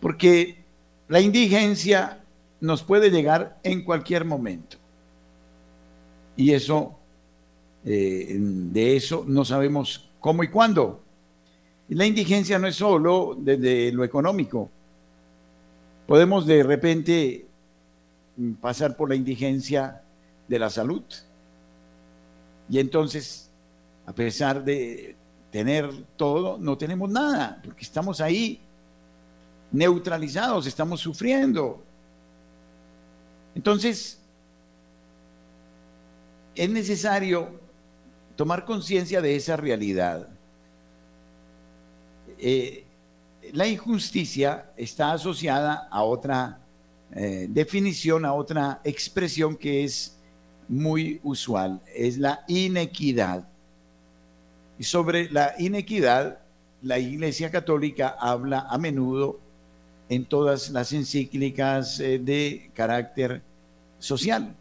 Porque 0.01 0.62
la 1.09 1.21
indigencia 1.21 2.25
nos 2.61 2.83
puede 2.83 3.11
llegar 3.11 3.59
en 3.63 3.83
cualquier 3.85 4.25
momento. 4.25 4.77
Y 6.37 6.53
eso, 6.53 6.99
eh, 7.85 8.37
de 8.39 8.97
eso 8.97 9.25
no 9.27 9.45
sabemos 9.45 10.09
¿Cómo 10.23 10.45
y 10.45 10.49
cuándo? 10.49 11.01
la 11.89 12.07
indigencia 12.07 12.59
no 12.59 12.69
es 12.69 12.77
solo 12.77 13.37
desde 13.37 13.93
lo 13.93 14.05
económico. 14.05 14.71
Podemos 16.07 16.47
de 16.47 16.63
repente 16.63 17.47
pasar 18.61 18.97
por 18.97 19.11
la 19.11 19.17
indigencia 19.17 20.01
de 20.49 20.59
la 20.59 20.71
salud. 20.71 21.03
Y 22.71 22.79
entonces, 22.79 23.51
a 24.07 24.15
pesar 24.15 24.65
de 24.65 25.17
tener 25.51 25.91
todo, 26.17 26.57
no 26.57 26.79
tenemos 26.79 27.11
nada, 27.11 27.61
porque 27.63 27.83
estamos 27.83 28.21
ahí 28.23 28.61
neutralizados, 29.73 30.67
estamos 30.67 31.01
sufriendo. 31.01 31.83
Entonces, 33.55 34.21
es 36.55 36.71
necesario 36.71 37.61
tomar 38.37 38.65
conciencia 38.65 39.21
de 39.21 39.37
esa 39.37 39.57
realidad. 39.57 40.29
Eh, 42.39 42.85
la 43.53 43.67
injusticia 43.67 44.71
está 44.77 45.13
asociada 45.13 45.89
a 45.91 46.03
otra 46.03 46.61
eh, 47.15 47.47
definición, 47.49 48.25
a 48.25 48.33
otra 48.33 48.81
expresión 48.85 49.57
que 49.57 49.85
es 49.85 50.17
muy 50.69 51.21
usual, 51.23 51.81
es 51.95 52.19
la 52.19 52.45
inequidad. 52.49 53.49
Y 54.79 54.85
sobre 54.85 55.31
la 55.31 55.55
inequidad, 55.59 56.39
la 56.81 56.99
Iglesia 56.99 57.51
Católica 57.51 58.17
habla 58.19 58.67
a 58.69 58.79
menudo 58.79 59.42
en 60.13 60.27
todas 60.27 60.69
las 60.69 60.93
encíclicas 60.93 61.99
eh, 61.99 62.19
de 62.19 62.71
carácter 62.75 63.41
social. 63.99 64.55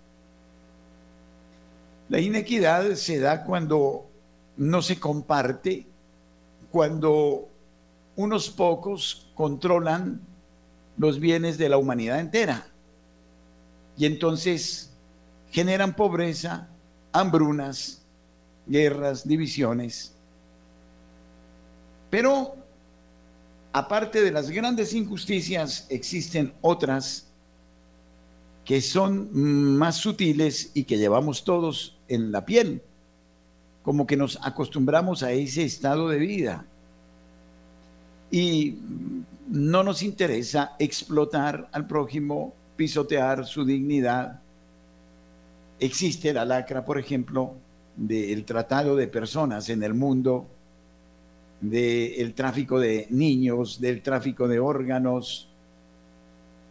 La 2.08 2.22
inequidad 2.22 2.94
se 2.94 3.20
da 3.20 3.44
cuando 3.44 4.06
no 4.56 4.82
se 4.82 4.98
comparte, 4.98 5.86
cuando 6.72 7.50
unos 8.16 8.50
pocos 8.50 9.30
controlan 9.36 10.22
los 10.98 11.20
bienes 11.20 11.58
de 11.58 11.68
la 11.68 11.78
humanidad 11.78 12.22
entera. 12.22 12.68
Y 13.98 14.06
entonces 14.06 14.94
generan 15.52 15.98
pobreza, 15.98 16.70
hambrunas, 17.12 18.02
guerras, 18.66 19.28
divisiones. 19.28 20.16
Pero 22.10 22.61
aparte 23.74 24.22
de 24.22 24.32
las 24.32 24.50
grandes 24.50 24.94
injusticias, 24.94 25.86
existen 25.90 26.54
otras 26.62 27.28
que 28.66 28.82
son 28.82 29.30
más 29.78 29.96
sutiles 29.96 30.72
y 30.74 30.84
que 30.84 30.98
llevamos 30.98 31.44
todos 31.44 31.98
en 32.08 32.32
la 32.32 32.46
piel, 32.46 32.82
como 33.84 34.06
que 34.06 34.18
nos 34.18 34.38
acostumbramos 34.44 35.24
a 35.24 35.32
ese 35.32 35.64
estado 35.64 36.10
de 36.10 36.18
vida. 36.20 36.66
Y 38.30 38.78
no 39.50 39.84
nos 39.84 40.04
interesa 40.04 40.76
explotar 40.80 41.68
al 41.72 41.88
prójimo, 41.88 42.54
pisotear 42.76 43.46
su 43.46 43.66
dignidad. 43.66 44.40
Existe 45.80 46.32
la 46.32 46.46
lacra, 46.46 46.86
por 46.86 46.98
ejemplo, 46.98 47.56
del 47.98 48.46
tratado 48.46 48.96
de 48.96 49.08
personas 49.08 49.68
en 49.70 49.84
el 49.84 49.94
mundo, 49.94 50.48
del 51.62 52.34
tráfico 52.34 52.80
de 52.80 53.08
niños, 53.12 53.80
del 53.80 54.02
tráfico 54.02 54.48
de 54.48 54.60
órganos, 54.60 55.48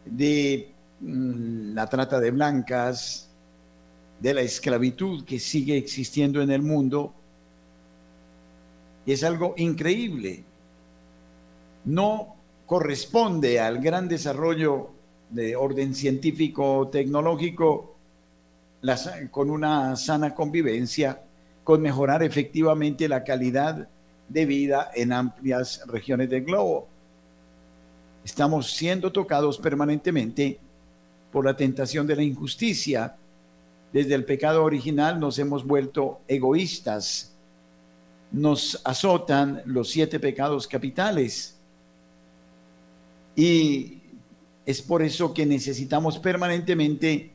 de 0.05 0.73
mm, 1.01 1.75
la 1.75 1.87
trata 1.87 2.19
de 2.19 2.33
blancas, 2.33 3.31
de 4.21 4.35
la 4.35 4.43
esclavitud 4.43 5.25
que 5.25 5.39
sigue 5.39 5.77
existiendo 5.77 6.43
en 6.43 6.51
el 6.51 6.63
mundo. 6.63 7.15
Es 9.07 9.23
algo 9.23 9.55
increíble. 9.57 10.45
No 11.85 12.37
corresponde 12.67 13.61
al 13.61 13.81
gran 13.81 14.09
desarrollo 14.09 14.91
de 15.31 15.57
orden 15.57 15.95
científico 15.95 16.89
tecnológico 16.89 17.95
con 19.31 19.51
una 19.51 19.95
sana 19.97 20.35
convivencia, 20.35 21.23
con 21.65 21.81
mejorar 21.81 22.23
efectivamente 22.23 23.09
la 23.09 23.23
calidad 23.25 23.89
de 24.31 24.47
vida 24.47 24.91
en 24.95 25.13
amplias 25.13 25.83
regiones 25.87 26.31
del 26.31 26.45
globo. 26.45 26.89
Estamos 28.25 28.71
siendo 28.73 29.11
tocados 29.13 29.59
permanentemente 29.59 30.59
por 31.33 31.45
la 31.45 31.57
tentación 31.57 32.07
de 32.07 32.17
la 32.17 32.23
injusticia, 32.23 33.17
desde 33.93 34.15
el 34.15 34.25
pecado 34.25 34.63
original 34.65 35.19
nos 35.19 35.39
hemos 35.39 35.67
vuelto 35.67 36.21
egoístas. 36.29 37.35
Nos 38.31 38.81
azotan 38.85 39.63
los 39.65 39.91
siete 39.91 40.21
pecados 40.21 40.69
capitales. 40.69 41.57
Y 43.35 44.01
es 44.65 44.81
por 44.81 45.03
eso 45.03 45.35
que 45.35 45.45
necesitamos 45.45 46.21
permanentemente 46.21 47.33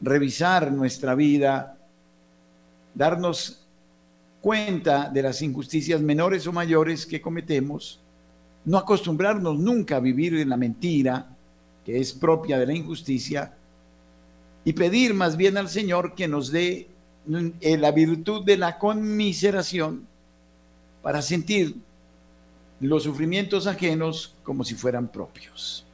revisar 0.00 0.72
nuestra 0.72 1.14
vida, 1.14 1.76
darnos 2.94 3.59
cuenta 4.40 5.08
de 5.08 5.22
las 5.22 5.42
injusticias 5.42 6.00
menores 6.00 6.46
o 6.46 6.52
mayores 6.52 7.06
que 7.06 7.20
cometemos, 7.20 8.00
no 8.64 8.78
acostumbrarnos 8.78 9.58
nunca 9.58 9.96
a 9.96 10.00
vivir 10.00 10.34
en 10.36 10.48
la 10.48 10.56
mentira, 10.56 11.36
que 11.84 11.98
es 11.98 12.12
propia 12.12 12.58
de 12.58 12.66
la 12.66 12.74
injusticia, 12.74 13.54
y 14.64 14.72
pedir 14.72 15.14
más 15.14 15.36
bien 15.36 15.56
al 15.56 15.68
Señor 15.68 16.14
que 16.14 16.28
nos 16.28 16.50
dé 16.50 16.88
la 17.26 17.92
virtud 17.92 18.44
de 18.44 18.56
la 18.56 18.78
conmiseración 18.78 20.06
para 21.02 21.22
sentir 21.22 21.76
los 22.80 23.02
sufrimientos 23.02 23.66
ajenos 23.66 24.34
como 24.42 24.64
si 24.64 24.74
fueran 24.74 25.08
propios. 25.08 25.86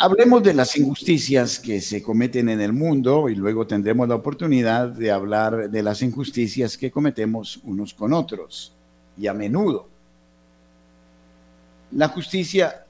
Hablemos 0.00 0.42
de 0.42 0.54
las 0.54 0.78
injusticias 0.78 1.58
que 1.58 1.78
se 1.82 2.02
cometen 2.02 2.48
en 2.48 2.62
el 2.62 2.72
mundo 2.72 3.28
y 3.28 3.34
luego 3.34 3.66
tendremos 3.66 4.08
la 4.08 4.14
oportunidad 4.14 4.88
de 4.88 5.10
hablar 5.10 5.70
de 5.70 5.82
las 5.82 6.00
injusticias 6.00 6.78
que 6.78 6.90
cometemos 6.90 7.60
unos 7.64 7.92
con 7.92 8.14
otros 8.14 8.72
y 9.18 9.26
a 9.26 9.34
menudo. 9.34 9.88
La 11.92 12.08
justicia, 12.08 12.86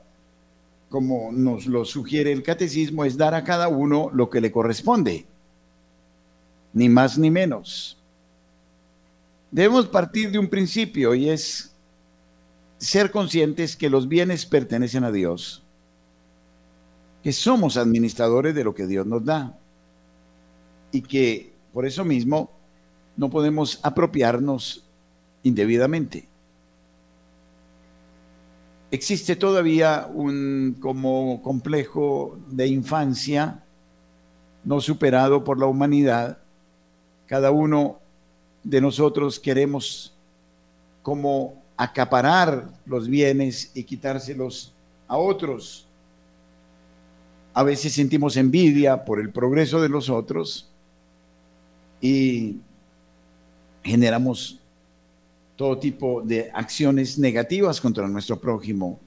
como 0.88 1.32
nos 1.32 1.66
lo 1.66 1.84
sugiere 1.84 2.30
el 2.30 2.44
catecismo, 2.44 3.04
es 3.04 3.16
dar 3.16 3.34
a 3.34 3.42
cada 3.42 3.66
uno 3.66 4.08
lo 4.12 4.30
que 4.30 4.40
le 4.40 4.52
corresponde, 4.52 5.26
ni 6.72 6.88
más 6.88 7.18
ni 7.18 7.28
menos. 7.28 7.98
Debemos 9.50 9.88
partir 9.88 10.30
de 10.30 10.38
un 10.38 10.48
principio 10.48 11.16
y 11.16 11.28
es 11.28 11.74
ser 12.78 13.10
conscientes 13.10 13.74
que 13.74 13.90
los 13.90 14.06
bienes 14.06 14.46
pertenecen 14.46 15.02
a 15.02 15.10
Dios 15.10 15.64
que 17.22 17.32
somos 17.32 17.76
administradores 17.76 18.54
de 18.54 18.64
lo 18.64 18.74
que 18.74 18.86
Dios 18.86 19.06
nos 19.06 19.24
da 19.24 19.58
y 20.92 21.02
que 21.02 21.52
por 21.72 21.86
eso 21.86 22.04
mismo 22.04 22.50
no 23.16 23.30
podemos 23.30 23.78
apropiarnos 23.82 24.84
indebidamente. 25.42 26.26
Existe 28.90 29.36
todavía 29.36 30.08
un 30.12 30.76
como 30.80 31.40
complejo 31.42 32.38
de 32.48 32.66
infancia 32.66 33.62
no 34.64 34.80
superado 34.80 35.44
por 35.44 35.58
la 35.58 35.66
humanidad. 35.66 36.38
Cada 37.26 37.50
uno 37.50 37.98
de 38.64 38.80
nosotros 38.80 39.38
queremos 39.38 40.12
como 41.02 41.62
acaparar 41.76 42.68
los 42.84 43.08
bienes 43.08 43.70
y 43.74 43.84
quitárselos 43.84 44.74
a 45.06 45.16
otros 45.16 45.86
a 47.52 47.62
veces 47.62 47.92
sentimos 47.92 48.36
envidia 48.36 49.04
por 49.04 49.20
el 49.20 49.30
progreso 49.30 49.80
de 49.80 49.88
los 49.88 50.08
otros 50.08 50.68
y 52.00 52.58
generamos 53.82 54.60
todo 55.56 55.78
tipo 55.78 56.22
de 56.22 56.50
acciones 56.54 57.18
negativas 57.18 57.80
contra 57.80 58.08
nuestro 58.08 58.40
prójimo. 58.40 58.98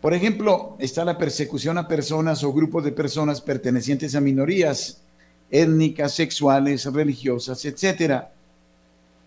Por 0.00 0.14
ejemplo, 0.14 0.76
está 0.78 1.04
la 1.04 1.18
persecución 1.18 1.78
a 1.78 1.86
personas 1.86 2.42
o 2.42 2.52
grupos 2.52 2.82
de 2.84 2.92
personas 2.92 3.40
pertenecientes 3.40 4.14
a 4.14 4.20
minorías 4.20 5.02
étnicas, 5.50 6.14
sexuales, 6.14 6.86
religiosas, 6.86 7.64
etc. 7.64 8.24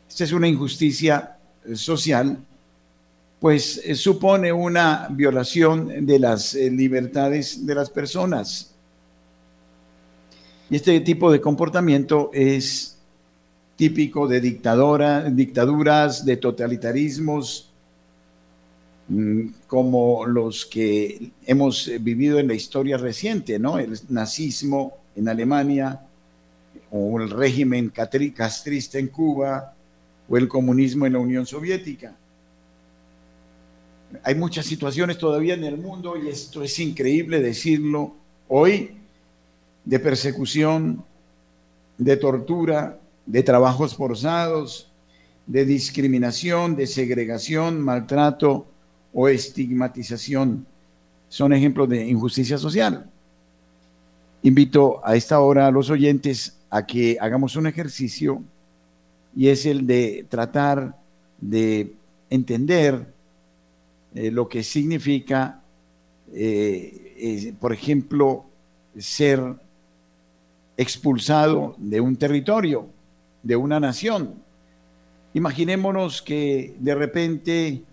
Esta 0.10 0.24
es 0.24 0.32
una 0.32 0.48
injusticia 0.48 1.38
social 1.76 2.40
pues 3.46 3.80
eh, 3.86 3.94
supone 3.94 4.52
una 4.52 5.08
violación 5.12 6.04
de 6.04 6.18
las 6.18 6.56
eh, 6.56 6.72
libertades 6.72 7.64
de 7.64 7.76
las 7.76 7.92
personas. 7.92 8.74
Y 10.68 10.78
este 10.78 11.00
tipo 11.02 11.32
de 11.32 11.40
comportamiento 11.40 12.32
es 12.34 12.98
típico 13.76 14.28
de 14.28 14.42
dictadora, 14.42 15.30
dictaduras, 15.30 16.26
de 16.26 16.38
totalitarismos, 16.38 17.72
mm, 19.10 19.42
como 19.68 20.26
los 20.26 20.66
que 20.66 21.30
hemos 21.46 21.92
vivido 22.02 22.40
en 22.40 22.48
la 22.48 22.56
historia 22.56 22.98
reciente, 22.98 23.60
¿no? 23.60 23.78
El 23.78 23.96
nazismo 24.10 24.98
en 25.16 25.30
Alemania, 25.30 26.02
o 26.90 27.22
el 27.22 27.30
régimen 27.30 27.90
castrista 27.90 28.98
en 28.98 29.10
Cuba, 29.10 29.76
o 30.28 30.36
el 30.36 30.48
comunismo 30.48 31.06
en 31.06 31.14
la 31.14 31.20
Unión 31.20 31.46
Soviética. 31.46 32.16
Hay 34.24 34.36
muchas 34.36 34.66
situaciones 34.66 35.18
todavía 35.18 35.54
en 35.54 35.64
el 35.64 35.78
mundo, 35.78 36.16
y 36.18 36.30
esto 36.30 36.64
es 36.64 36.80
increíble 36.80 37.42
decirlo 37.42 38.16
hoy, 38.48 38.98
de 39.84 40.00
persecución, 40.00 41.04
de 41.98 42.18
tortura, 42.18 43.00
de 43.26 43.44
trabajos 43.44 43.96
forzados, 43.96 44.92
de 45.46 45.66
discriminación, 45.66 46.76
de 46.76 46.88
segregación, 46.88 47.80
maltrato 47.82 48.66
o 49.14 49.28
estigmatización. 49.28 50.66
Son 51.30 51.54
ejemplos 51.54 51.90
de 51.90 52.08
injusticia 52.08 52.58
social. 52.58 53.10
Invito 54.42 55.02
a 55.06 55.16
esta 55.16 55.40
hora 55.40 55.68
a 55.68 55.72
los 55.72 55.90
oyentes 55.90 56.58
a 56.70 56.86
que 56.86 57.18
hagamos 57.20 57.56
un 57.56 57.68
ejercicio 57.68 58.44
y 59.36 59.50
es 59.50 59.66
el 59.66 59.86
de 59.88 60.26
tratar 60.30 60.96
de 61.40 61.94
entender 62.30 63.15
eh, 64.16 64.32
lo 64.32 64.48
que 64.48 64.64
significa, 64.64 65.62
eh, 66.34 67.54
por 67.60 67.74
ejemplo, 67.74 68.46
ser 68.98 69.42
expulsado 70.78 71.76
de 71.78 72.00
un 72.00 72.16
territorio, 72.16 72.88
de 73.44 73.58
una 73.58 73.80
nación. 73.80 74.36
Imaginémonos 75.34 76.22
que 76.22 76.76
de 76.80 76.96
repente, 76.96 77.84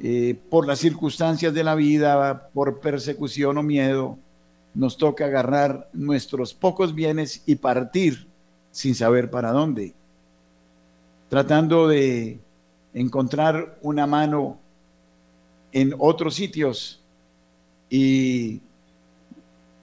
eh, 0.00 0.38
por 0.50 0.66
las 0.66 0.80
circunstancias 0.80 1.54
de 1.54 1.64
la 1.64 1.74
vida, 1.74 2.50
por 2.52 2.80
persecución 2.80 3.56
o 3.56 3.62
miedo, 3.62 4.18
nos 4.74 4.98
toca 4.98 5.24
agarrar 5.24 5.88
nuestros 5.94 6.52
pocos 6.52 6.94
bienes 6.94 7.42
y 7.46 7.54
partir 7.56 8.26
sin 8.70 8.94
saber 8.94 9.30
para 9.30 9.52
dónde, 9.52 9.94
tratando 11.30 11.88
de 11.88 12.38
encontrar 12.92 13.78
una 13.80 14.06
mano 14.06 14.58
en 15.76 15.94
otros 15.98 16.34
sitios 16.34 17.02
y 17.90 18.62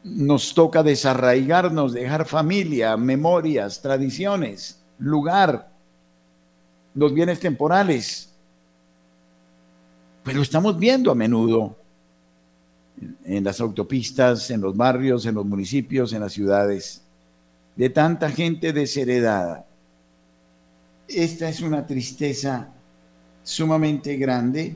nos 0.03 0.55
toca 0.55 0.81
desarraigarnos, 0.81 1.93
dejar 1.93 2.25
familia, 2.25 2.97
memorias, 2.97 3.79
tradiciones, 3.79 4.81
lugar, 4.97 5.71
los 6.95 7.13
bienes 7.13 7.39
temporales. 7.39 8.33
Pero 10.23 10.41
estamos 10.41 10.79
viendo 10.79 11.11
a 11.11 11.15
menudo 11.15 11.77
en 13.23 13.43
las 13.43 13.61
autopistas, 13.61 14.49
en 14.49 14.61
los 14.61 14.75
barrios, 14.75 15.27
en 15.27 15.35
los 15.35 15.45
municipios, 15.45 16.11
en 16.11 16.21
las 16.21 16.33
ciudades, 16.33 17.03
de 17.75 17.91
tanta 17.91 18.31
gente 18.31 18.73
desheredada. 18.73 19.67
Esta 21.07 21.49
es 21.49 21.61
una 21.61 21.85
tristeza 21.85 22.73
sumamente 23.43 24.17
grande 24.17 24.75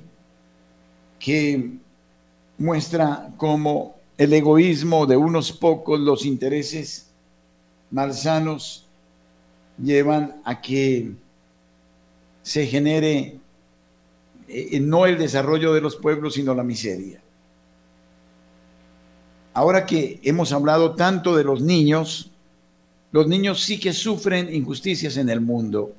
que 1.20 1.72
muestra 2.58 3.34
cómo 3.38 3.96
el 4.18 4.34
egoísmo 4.34 5.06
de 5.06 5.18
unos 5.18 5.52
pocos, 5.52 6.00
los 6.00 6.26
intereses 6.26 7.12
malsanos, 7.92 8.86
llevan 9.82 10.42
a 10.44 10.60
que 10.60 11.12
se 12.42 12.66
genere 12.66 13.40
eh, 14.48 14.80
no 14.80 15.06
el 15.06 15.18
desarrollo 15.18 15.74
de 15.74 15.82
los 15.82 15.96
pueblos, 15.96 16.36
sino 16.36 16.56
la 16.56 16.64
miseria. 16.64 17.22
ahora 19.54 19.86
que 19.86 20.20
hemos 20.24 20.52
hablado 20.52 20.94
tanto 20.94 21.36
de 21.36 21.44
los 21.44 21.62
niños, 21.62 22.32
los 23.12 23.28
niños 23.28 23.64
sí 23.64 23.80
que 23.80 23.92
sufren 23.92 24.54
injusticias 24.54 25.18
en 25.18 25.30
el 25.30 25.42
mundo. 25.42 25.94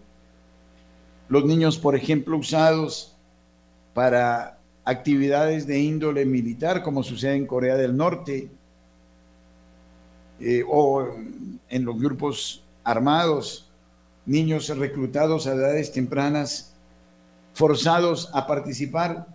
Los 1.29 1.45
niños, 1.45 1.77
por 1.77 1.97
ejemplo, 1.97 2.37
usados 2.37 3.17
para 3.95 4.58
actividades 4.89 5.67
de 5.67 5.79
índole 5.79 6.25
militar, 6.25 6.83
como 6.83 7.03
sucede 7.03 7.35
en 7.35 7.47
Corea 7.47 7.77
del 7.77 7.95
Norte, 7.95 8.49
eh, 10.41 10.65
o 10.67 11.07
en 11.69 11.85
los 11.85 12.01
grupos 12.01 12.65
armados, 12.85 13.71
niños 14.25 14.67
reclutados 14.75 15.47
a 15.47 15.53
edades 15.53 15.93
tempranas, 15.93 16.73
forzados 17.53 18.31
a 18.33 18.47
participar 18.47 19.27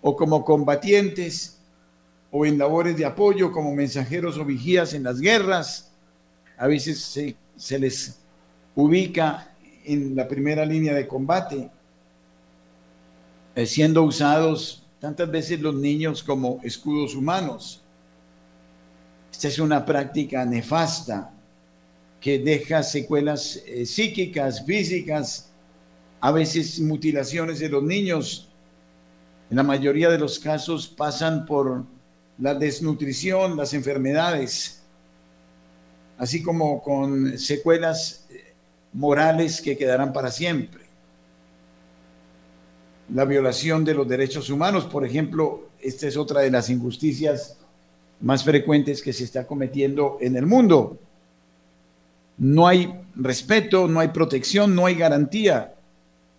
o 0.00 0.16
como 0.16 0.46
combatientes 0.46 1.60
o 2.30 2.46
en 2.46 2.56
labores 2.56 2.96
de 2.96 3.04
apoyo 3.04 3.52
como 3.52 3.74
mensajeros 3.74 4.38
o 4.38 4.46
vigías 4.46 4.94
en 4.94 5.02
las 5.02 5.20
guerras. 5.20 5.92
A 6.56 6.66
veces 6.68 7.00
se, 7.00 7.36
se 7.54 7.78
les 7.78 8.18
ubica 8.74 9.52
en 9.84 10.16
la 10.16 10.26
primera 10.26 10.64
línea 10.64 10.94
de 10.94 11.06
combate, 11.06 11.68
eh, 13.54 13.66
siendo 13.66 14.02
usados 14.02 14.85
tantas 15.00 15.30
veces 15.30 15.60
los 15.60 15.74
niños 15.74 16.22
como 16.22 16.60
escudos 16.62 17.14
humanos. 17.14 17.82
Esta 19.30 19.48
es 19.48 19.58
una 19.58 19.84
práctica 19.84 20.44
nefasta 20.44 21.32
que 22.20 22.38
deja 22.38 22.82
secuelas 22.82 23.62
eh, 23.66 23.84
psíquicas, 23.84 24.64
físicas, 24.64 25.50
a 26.20 26.32
veces 26.32 26.80
mutilaciones 26.80 27.58
de 27.58 27.68
los 27.68 27.82
niños. 27.82 28.48
En 29.50 29.58
la 29.58 29.62
mayoría 29.62 30.08
de 30.08 30.18
los 30.18 30.38
casos 30.38 30.88
pasan 30.88 31.44
por 31.46 31.84
la 32.38 32.54
desnutrición, 32.54 33.56
las 33.56 33.74
enfermedades, 33.74 34.82
así 36.18 36.42
como 36.42 36.82
con 36.82 37.38
secuelas 37.38 38.26
eh, 38.30 38.54
morales 38.92 39.60
que 39.60 39.76
quedarán 39.76 40.12
para 40.12 40.30
siempre. 40.30 40.85
La 43.14 43.24
violación 43.24 43.84
de 43.84 43.94
los 43.94 44.08
derechos 44.08 44.50
humanos, 44.50 44.84
por 44.84 45.04
ejemplo, 45.04 45.68
esta 45.80 46.08
es 46.08 46.16
otra 46.16 46.40
de 46.40 46.50
las 46.50 46.68
injusticias 46.70 47.56
más 48.20 48.42
frecuentes 48.42 49.02
que 49.02 49.12
se 49.12 49.24
está 49.24 49.46
cometiendo 49.46 50.18
en 50.20 50.36
el 50.36 50.46
mundo. 50.46 50.98
No 52.38 52.66
hay 52.66 52.92
respeto, 53.14 53.86
no 53.86 54.00
hay 54.00 54.08
protección, 54.08 54.74
no 54.74 54.86
hay 54.86 54.94
garantía 54.96 55.74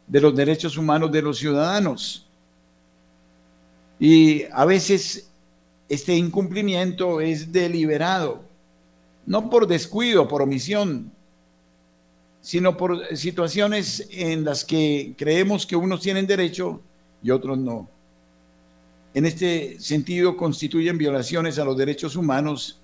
de 0.08 0.22
los 0.22 0.36
derechos 0.36 0.78
humanos 0.78 1.12
de 1.12 1.22
los 1.22 1.38
ciudadanos. 1.38 2.28
Y 4.00 4.44
a 4.52 4.66
veces 4.66 5.30
este 5.90 6.16
incumplimiento 6.16 7.22
es 7.22 7.52
deliberado, 7.52 8.44
no 9.26 9.50
por 9.50 9.68
descuido, 9.68 10.28
por 10.28 10.42
omisión, 10.42 11.12
sino 12.48 12.78
por 12.78 13.14
situaciones 13.18 14.08
en 14.10 14.46
las 14.46 14.64
que 14.64 15.16
creemos 15.18 15.66
que 15.66 15.76
unos 15.76 16.00
tienen 16.00 16.26
derecho 16.26 16.82
y 17.22 17.30
otros 17.30 17.58
no. 17.58 17.90
En 19.14 19.26
este 19.26 19.78
sentido, 19.82 20.38
constituyen 20.38 20.98
violaciones 20.98 21.60
a 21.60 21.66
los 21.66 21.76
derechos 21.76 22.16
humanos 22.16 22.80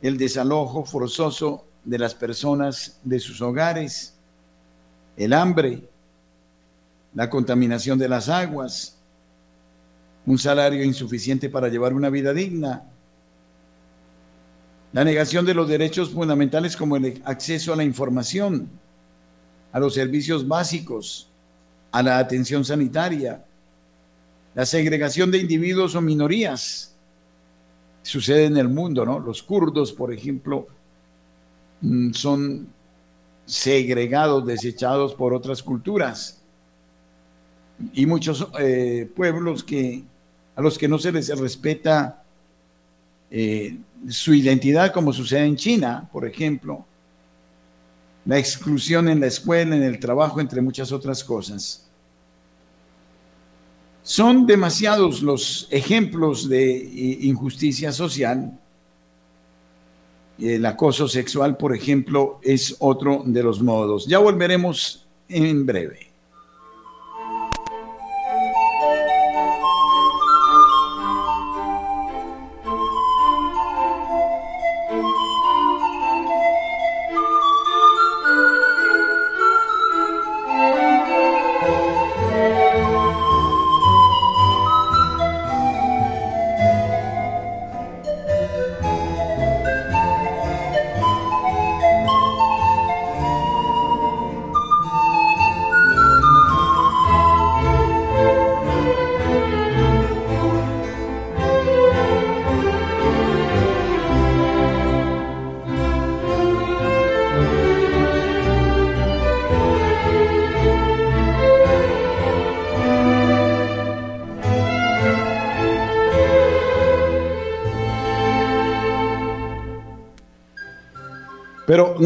el 0.00 0.16
desalojo 0.16 0.82
forzoso 0.82 1.66
de 1.84 1.98
las 1.98 2.14
personas 2.14 2.98
de 3.04 3.20
sus 3.20 3.42
hogares, 3.42 4.14
el 5.18 5.34
hambre, 5.34 5.86
la 7.12 7.28
contaminación 7.28 7.98
de 7.98 8.08
las 8.08 8.30
aguas, 8.30 8.98
un 10.24 10.38
salario 10.38 10.82
insuficiente 10.82 11.50
para 11.50 11.68
llevar 11.68 11.92
una 11.92 12.08
vida 12.08 12.32
digna, 12.32 12.93
la 14.94 15.04
negación 15.04 15.44
de 15.44 15.54
los 15.54 15.68
derechos 15.68 16.10
fundamentales 16.10 16.76
como 16.76 16.96
el 16.96 17.20
acceso 17.24 17.72
a 17.72 17.76
la 17.76 17.82
información, 17.82 18.70
a 19.72 19.80
los 19.80 19.92
servicios 19.92 20.46
básicos, 20.46 21.28
a 21.90 22.00
la 22.00 22.18
atención 22.18 22.64
sanitaria, 22.64 23.44
la 24.54 24.64
segregación 24.64 25.32
de 25.32 25.38
individuos 25.38 25.96
o 25.96 26.00
minorías. 26.00 26.94
Sucede 28.02 28.44
en 28.44 28.56
el 28.56 28.68
mundo, 28.68 29.04
¿no? 29.04 29.18
Los 29.18 29.42
kurdos, 29.42 29.92
por 29.92 30.12
ejemplo, 30.12 30.68
mm, 31.80 32.12
son 32.12 32.68
segregados, 33.46 34.46
desechados 34.46 35.16
por 35.16 35.34
otras 35.34 35.60
culturas. 35.60 36.40
Y 37.94 38.06
muchos 38.06 38.46
eh, 38.60 39.10
pueblos 39.16 39.64
que, 39.64 40.04
a 40.54 40.62
los 40.62 40.78
que 40.78 40.86
no 40.86 40.98
se 41.00 41.10
les 41.10 41.36
respeta 41.36 42.23
eh, 43.36 43.76
su 44.08 44.32
identidad, 44.32 44.92
como 44.92 45.12
sucede 45.12 45.44
en 45.44 45.56
China, 45.56 46.08
por 46.12 46.24
ejemplo, 46.24 46.86
la 48.24 48.38
exclusión 48.38 49.08
en 49.08 49.18
la 49.18 49.26
escuela, 49.26 49.74
en 49.74 49.82
el 49.82 49.98
trabajo, 49.98 50.40
entre 50.40 50.62
muchas 50.62 50.92
otras 50.92 51.24
cosas. 51.24 51.84
Son 54.04 54.46
demasiados 54.46 55.20
los 55.20 55.66
ejemplos 55.72 56.48
de 56.48 57.18
injusticia 57.22 57.90
social. 57.90 58.56
El 60.38 60.64
acoso 60.64 61.08
sexual, 61.08 61.56
por 61.56 61.74
ejemplo, 61.74 62.38
es 62.40 62.76
otro 62.78 63.24
de 63.26 63.42
los 63.42 63.60
modos. 63.60 64.06
Ya 64.06 64.18
volveremos 64.20 65.08
en 65.28 65.66
breve. 65.66 66.13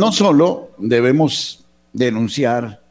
No 0.08 0.12
solo 0.12 0.70
debemos 0.78 1.66
denunciar 1.92 2.82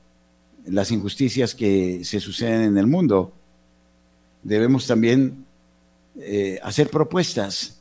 las 0.68 0.92
injusticias 0.92 1.56
que 1.56 2.02
se 2.04 2.20
suceden 2.20 2.62
en 2.62 2.78
el 2.78 2.86
mundo, 2.86 3.34
debemos 4.44 4.86
también 4.86 5.44
eh, 6.20 6.60
hacer 6.62 6.92
propuestas 6.92 7.80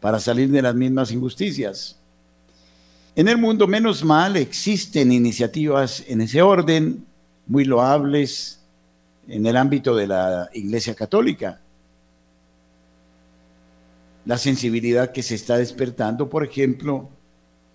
para 0.00 0.18
salir 0.18 0.50
de 0.50 0.62
las 0.62 0.74
mismas 0.74 1.12
injusticias. 1.12 1.96
En 3.14 3.28
el 3.28 3.38
mundo, 3.38 3.68
menos 3.68 4.02
mal, 4.02 4.36
existen 4.36 5.12
iniciativas 5.12 6.02
en 6.08 6.20
ese 6.20 6.42
orden, 6.42 7.06
muy 7.46 7.64
loables, 7.64 8.58
en 9.28 9.46
el 9.46 9.56
ámbito 9.56 9.94
de 9.94 10.08
la 10.08 10.50
Iglesia 10.54 10.96
Católica. 10.96 11.60
La 14.24 14.38
sensibilidad 14.38 15.12
que 15.12 15.22
se 15.22 15.36
está 15.36 15.56
despertando, 15.56 16.28
por 16.28 16.42
ejemplo, 16.42 17.10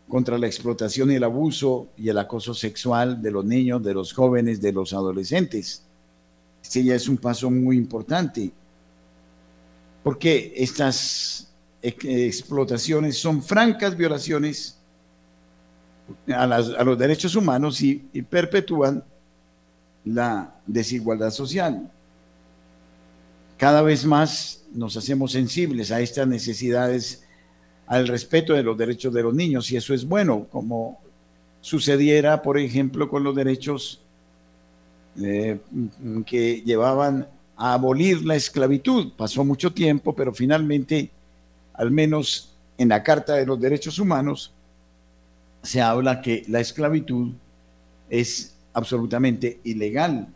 contra 0.08 0.38
la 0.38 0.48
explotación 0.48 1.12
y 1.12 1.16
el 1.16 1.24
abuso 1.24 1.90
y 1.98 2.10
el 2.10 2.18
acoso 2.18 2.54
sexual 2.54 3.22
de 3.22 3.32
los 3.32 3.44
niños, 3.46 3.84
de 3.84 3.94
los 3.94 4.14
jóvenes, 4.14 4.62
de 4.62 4.72
los 4.72 4.94
adolescentes. 4.94 5.84
Este 6.62 6.84
ya 6.84 6.96
es 6.96 7.08
un 7.08 7.18
paso 7.18 7.50
muy 7.50 7.78
importante, 7.78 8.52
porque 10.04 10.54
estas 10.56 11.50
explotaciones 11.82 13.18
son 13.18 13.44
francas 13.44 13.96
violaciones 13.96 14.78
a, 16.34 16.48
los 16.48 16.98
derechos 16.98 17.36
humanos 17.36 17.82
y 17.82 17.96
perpetúan 18.30 19.04
la 20.06 20.56
desigualdad 20.66 21.32
social. 21.32 21.92
Cada 23.58 23.82
vez 23.82 24.06
más 24.06 24.64
nos 24.72 24.96
hacemos 24.98 25.32
sensibles 25.32 25.92
a 25.92 26.00
estas 26.00 26.28
necesidades 26.28 27.24
al 27.88 28.08
respeto 28.08 28.54
de 28.54 28.64
los 28.64 28.78
derechos 28.78 29.14
de 29.14 29.24
los 29.24 29.34
niños, 29.34 29.72
y 29.72 29.78
eso 29.78 29.94
es 29.94 30.08
bueno, 30.08 30.48
como 30.52 31.00
sucediera, 31.62 32.42
por 32.42 32.58
ejemplo, 32.58 33.10
con 33.10 33.24
los 33.24 33.36
derechos 33.36 34.02
eh, 35.20 35.60
que 36.26 36.62
llevaban 36.62 37.28
a 37.56 37.74
abolir 37.74 38.24
la 38.24 38.36
esclavitud. 38.36 39.14
Pasó 39.18 39.44
mucho 39.44 39.74
tiempo, 39.74 40.16
pero 40.16 40.34
finalmente 40.34 41.12
al 41.78 41.92
menos 41.92 42.56
en 42.78 42.90
la 42.90 43.02
Carta 43.04 43.36
de 43.36 43.46
los 43.46 43.60
Derechos 43.60 44.00
Humanos, 44.00 44.52
se 45.62 45.82
habla 45.82 46.22
que 46.22 46.44
la 46.48 46.60
esclavitud 46.60 47.34
es 48.10 48.56
absolutamente 48.74 49.60
ilegal. 49.64 50.28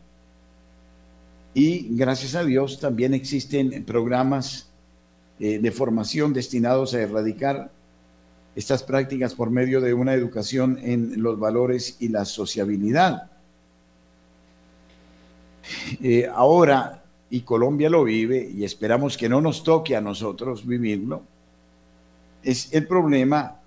Y 1.53 1.87
gracias 1.95 2.35
a 2.35 2.43
Dios 2.43 2.79
también 2.79 3.13
existen 3.13 3.83
programas 3.83 4.70
eh, 5.43 5.57
de 5.57 5.71
formación 5.71 6.33
destinados 6.33 6.93
a 6.93 7.01
erradicar 7.01 7.71
estas 8.55 8.83
prácticas 8.83 9.33
por 9.33 9.49
medio 9.49 9.81
de 9.81 9.91
una 9.91 10.13
educación 10.13 10.77
en 10.79 11.23
los 11.23 11.39
valores 11.39 11.97
y 11.99 12.09
la 12.09 12.25
sociabilidad. 12.25 13.31
Eh, 15.99 16.29
ahora, 16.31 17.03
y 17.31 17.41
Colombia 17.41 17.89
lo 17.89 18.03
vive, 18.03 18.51
y 18.53 18.63
esperamos 18.63 19.17
que 19.17 19.27
no 19.27 19.41
nos 19.41 19.63
toque 19.63 19.95
a 19.95 20.01
nosotros 20.01 20.63
vivirlo, 20.63 21.23
es 22.43 22.71
el 22.71 22.85
problema 22.85 23.59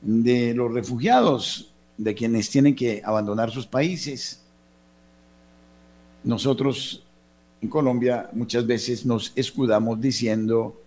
de 0.00 0.54
los 0.54 0.72
refugiados, 0.72 1.74
de 1.98 2.14
quienes 2.14 2.48
tienen 2.48 2.74
que 2.74 3.02
abandonar 3.04 3.50
sus 3.50 3.66
países. 3.66 4.40
Nosotros 6.24 7.04
en 7.60 7.68
Colombia 7.68 8.30
muchas 8.32 8.66
veces 8.66 9.04
nos 9.04 9.30
escudamos 9.36 10.00
diciendo 10.00 10.81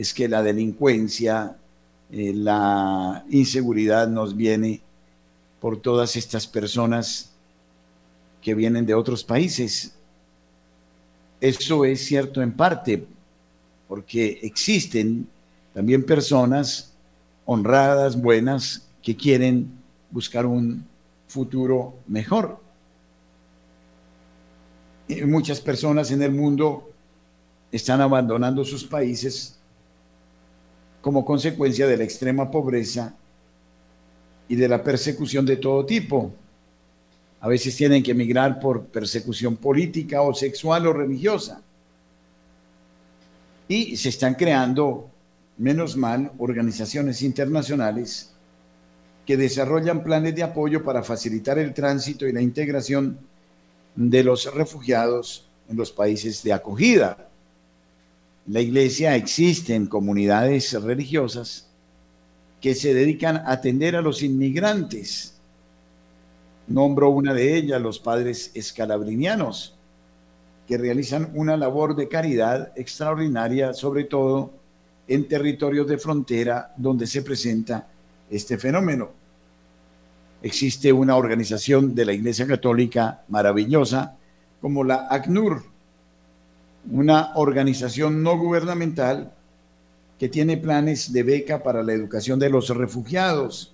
es 0.00 0.14
que 0.14 0.28
la 0.28 0.42
delincuencia, 0.42 1.58
eh, 2.10 2.32
la 2.34 3.22
inseguridad 3.28 4.08
nos 4.08 4.34
viene 4.34 4.80
por 5.60 5.78
todas 5.78 6.16
estas 6.16 6.46
personas 6.46 7.32
que 8.40 8.54
vienen 8.54 8.86
de 8.86 8.94
otros 8.94 9.22
países. 9.22 9.92
Eso 11.38 11.84
es 11.84 12.02
cierto 12.02 12.40
en 12.40 12.50
parte, 12.50 13.06
porque 13.88 14.38
existen 14.40 15.28
también 15.74 16.02
personas 16.02 16.94
honradas, 17.44 18.18
buenas, 18.18 18.88
que 19.02 19.14
quieren 19.14 19.70
buscar 20.10 20.46
un 20.46 20.82
futuro 21.28 21.92
mejor. 22.06 22.58
Y 25.08 25.26
muchas 25.26 25.60
personas 25.60 26.10
en 26.10 26.22
el 26.22 26.32
mundo 26.32 26.90
están 27.70 28.00
abandonando 28.00 28.64
sus 28.64 28.82
países 28.82 29.59
como 31.00 31.24
consecuencia 31.24 31.86
de 31.86 31.96
la 31.96 32.04
extrema 32.04 32.50
pobreza 32.50 33.14
y 34.48 34.56
de 34.56 34.68
la 34.68 34.82
persecución 34.82 35.46
de 35.46 35.56
todo 35.56 35.86
tipo. 35.86 36.32
A 37.40 37.48
veces 37.48 37.76
tienen 37.76 38.02
que 38.02 38.10
emigrar 38.10 38.60
por 38.60 38.84
persecución 38.86 39.56
política 39.56 40.20
o 40.22 40.34
sexual 40.34 40.86
o 40.86 40.92
religiosa. 40.92 41.62
Y 43.68 43.96
se 43.96 44.08
están 44.10 44.34
creando, 44.34 45.08
menos 45.56 45.96
mal, 45.96 46.32
organizaciones 46.38 47.22
internacionales 47.22 48.32
que 49.24 49.36
desarrollan 49.36 50.02
planes 50.02 50.34
de 50.34 50.42
apoyo 50.42 50.82
para 50.82 51.04
facilitar 51.04 51.58
el 51.58 51.72
tránsito 51.72 52.26
y 52.26 52.32
la 52.32 52.42
integración 52.42 53.18
de 53.94 54.24
los 54.24 54.52
refugiados 54.52 55.46
en 55.68 55.76
los 55.76 55.92
países 55.92 56.42
de 56.42 56.52
acogida. 56.52 57.29
La 58.50 58.60
iglesia 58.60 59.14
existen 59.16 59.86
comunidades 59.86 60.72
religiosas 60.82 61.68
que 62.60 62.74
se 62.74 62.92
dedican 62.92 63.36
a 63.36 63.52
atender 63.52 63.96
a 63.96 64.02
los 64.02 64.22
inmigrantes 64.22 65.40
Nombro 66.70 67.10
una 67.10 67.34
de 67.34 67.56
ellas, 67.56 67.82
los 67.82 67.98
padres 67.98 68.52
escalabrinianos, 68.54 69.74
que 70.68 70.78
realizan 70.78 71.32
una 71.34 71.56
labor 71.56 71.96
de 71.96 72.08
caridad 72.08 72.72
extraordinaria, 72.76 73.74
sobre 73.74 74.04
todo 74.04 74.52
en 75.08 75.26
territorios 75.26 75.88
de 75.88 75.98
frontera 75.98 76.72
donde 76.76 77.08
se 77.08 77.22
presenta 77.22 77.88
este 78.30 78.56
fenómeno. 78.56 79.10
Existe 80.42 80.92
una 80.92 81.16
organización 81.16 81.92
de 81.92 82.04
la 82.04 82.12
Iglesia 82.12 82.46
Católica 82.46 83.24
maravillosa 83.26 84.16
como 84.60 84.84
la 84.84 85.08
ACNUR, 85.10 85.64
una 86.90 87.32
organización 87.34 88.22
no 88.22 88.38
gubernamental 88.38 89.32
que 90.18 90.28
tiene 90.28 90.56
planes 90.56 91.12
de 91.12 91.22
beca 91.22 91.62
para 91.62 91.82
la 91.82 91.92
educación 91.92 92.38
de 92.38 92.50
los 92.50 92.68
refugiados. 92.68 93.72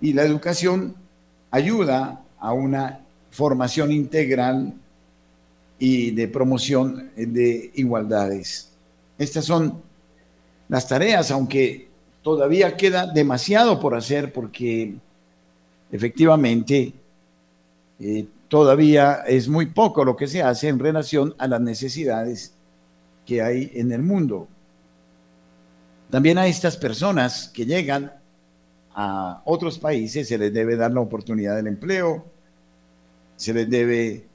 Y 0.00 0.12
la 0.12 0.24
educación 0.24 0.96
ayuda 1.50 2.24
a 2.38 2.52
una 2.52 3.00
formación 3.30 3.92
integral 3.92 4.74
y 5.78 6.10
de 6.10 6.28
promoción 6.28 7.10
de 7.16 7.70
igualdades. 7.74 8.72
Estas 9.18 9.44
son 9.44 9.82
las 10.68 10.88
tareas, 10.88 11.30
aunque 11.30 11.88
todavía 12.22 12.76
queda 12.76 13.06
demasiado 13.06 13.78
por 13.78 13.94
hacer 13.94 14.32
porque 14.32 14.94
efectivamente 15.92 16.92
eh, 18.00 18.26
todavía 18.48 19.22
es 19.26 19.48
muy 19.48 19.66
poco 19.66 20.04
lo 20.04 20.16
que 20.16 20.26
se 20.26 20.42
hace 20.42 20.68
en 20.68 20.78
relación 20.78 21.34
a 21.38 21.48
las 21.48 21.60
necesidades 21.60 22.54
que 23.24 23.42
hay 23.42 23.72
en 23.74 23.92
el 23.92 24.02
mundo. 24.02 24.48
También 26.10 26.38
a 26.38 26.46
estas 26.46 26.76
personas 26.76 27.50
que 27.52 27.66
llegan 27.66 28.12
a 28.94 29.42
otros 29.44 29.78
países 29.78 30.28
se 30.28 30.38
les 30.38 30.52
debe 30.52 30.76
dar 30.76 30.92
la 30.92 31.00
oportunidad 31.00 31.56
del 31.56 31.66
empleo, 31.66 32.24
se 33.36 33.52
les 33.52 33.68
debe 33.68 34.26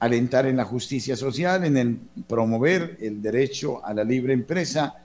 alentar 0.00 0.46
en 0.46 0.56
la 0.56 0.64
justicia 0.64 1.16
social, 1.16 1.64
en 1.64 1.76
el 1.76 2.00
promover 2.26 2.98
el 3.00 3.22
derecho 3.22 3.84
a 3.84 3.94
la 3.94 4.02
libre 4.02 4.32
empresa 4.32 4.96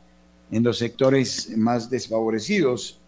en 0.51 0.63
los 0.63 0.77
sectores 0.77 1.55
más 1.55 1.89
desfavorecidos. 1.89 2.99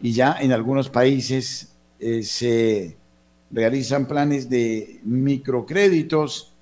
Y 0.00 0.12
ya 0.12 0.36
en 0.40 0.52
algunos 0.52 0.88
países 0.88 1.72
eh, 2.00 2.22
se 2.22 2.96
realizan 3.52 4.06
planes 4.06 4.48
de 4.48 5.00
microcréditos 5.04 6.52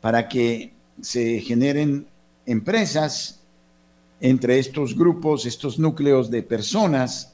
para 0.00 0.28
que 0.28 0.72
se 1.00 1.40
generen 1.40 2.06
empresas 2.46 3.40
entre 4.20 4.58
estos 4.58 4.96
grupos, 4.96 5.46
estos 5.46 5.78
núcleos 5.78 6.30
de 6.30 6.42
personas, 6.42 7.32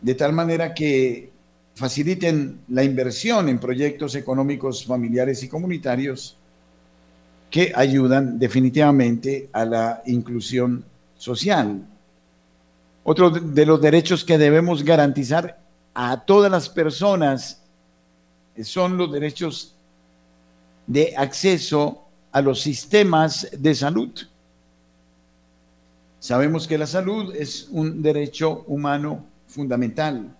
de 0.00 0.14
tal 0.14 0.32
manera 0.32 0.74
que 0.74 1.30
faciliten 1.74 2.60
la 2.68 2.82
inversión 2.82 3.48
en 3.48 3.60
proyectos 3.60 4.14
económicos 4.14 4.84
familiares 4.84 5.42
y 5.42 5.48
comunitarios 5.48 6.36
que 7.50 7.72
ayudan 7.74 8.38
definitivamente 8.38 9.48
a 9.52 9.64
la 9.64 10.02
inclusión 10.06 10.84
social. 11.16 11.86
Otro 13.04 13.30
de 13.30 13.66
los 13.66 13.80
derechos 13.80 14.24
que 14.24 14.38
debemos 14.38 14.84
garantizar 14.84 15.58
a 16.00 16.24
todas 16.24 16.48
las 16.48 16.68
personas 16.68 17.60
son 18.62 18.96
los 18.96 19.10
derechos 19.10 19.74
de 20.86 21.12
acceso 21.16 22.04
a 22.30 22.40
los 22.40 22.60
sistemas 22.60 23.48
de 23.50 23.74
salud. 23.74 24.10
Sabemos 26.20 26.68
que 26.68 26.78
la 26.78 26.86
salud 26.86 27.34
es 27.34 27.66
un 27.72 28.00
derecho 28.00 28.62
humano 28.68 29.24
fundamental 29.48 30.36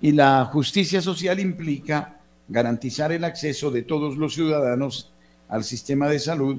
y 0.00 0.12
la 0.12 0.44
justicia 0.44 1.02
social 1.02 1.40
implica 1.40 2.20
garantizar 2.46 3.10
el 3.10 3.24
acceso 3.24 3.72
de 3.72 3.82
todos 3.82 4.16
los 4.16 4.34
ciudadanos 4.34 5.10
al 5.48 5.64
sistema 5.64 6.08
de 6.08 6.20
salud, 6.20 6.58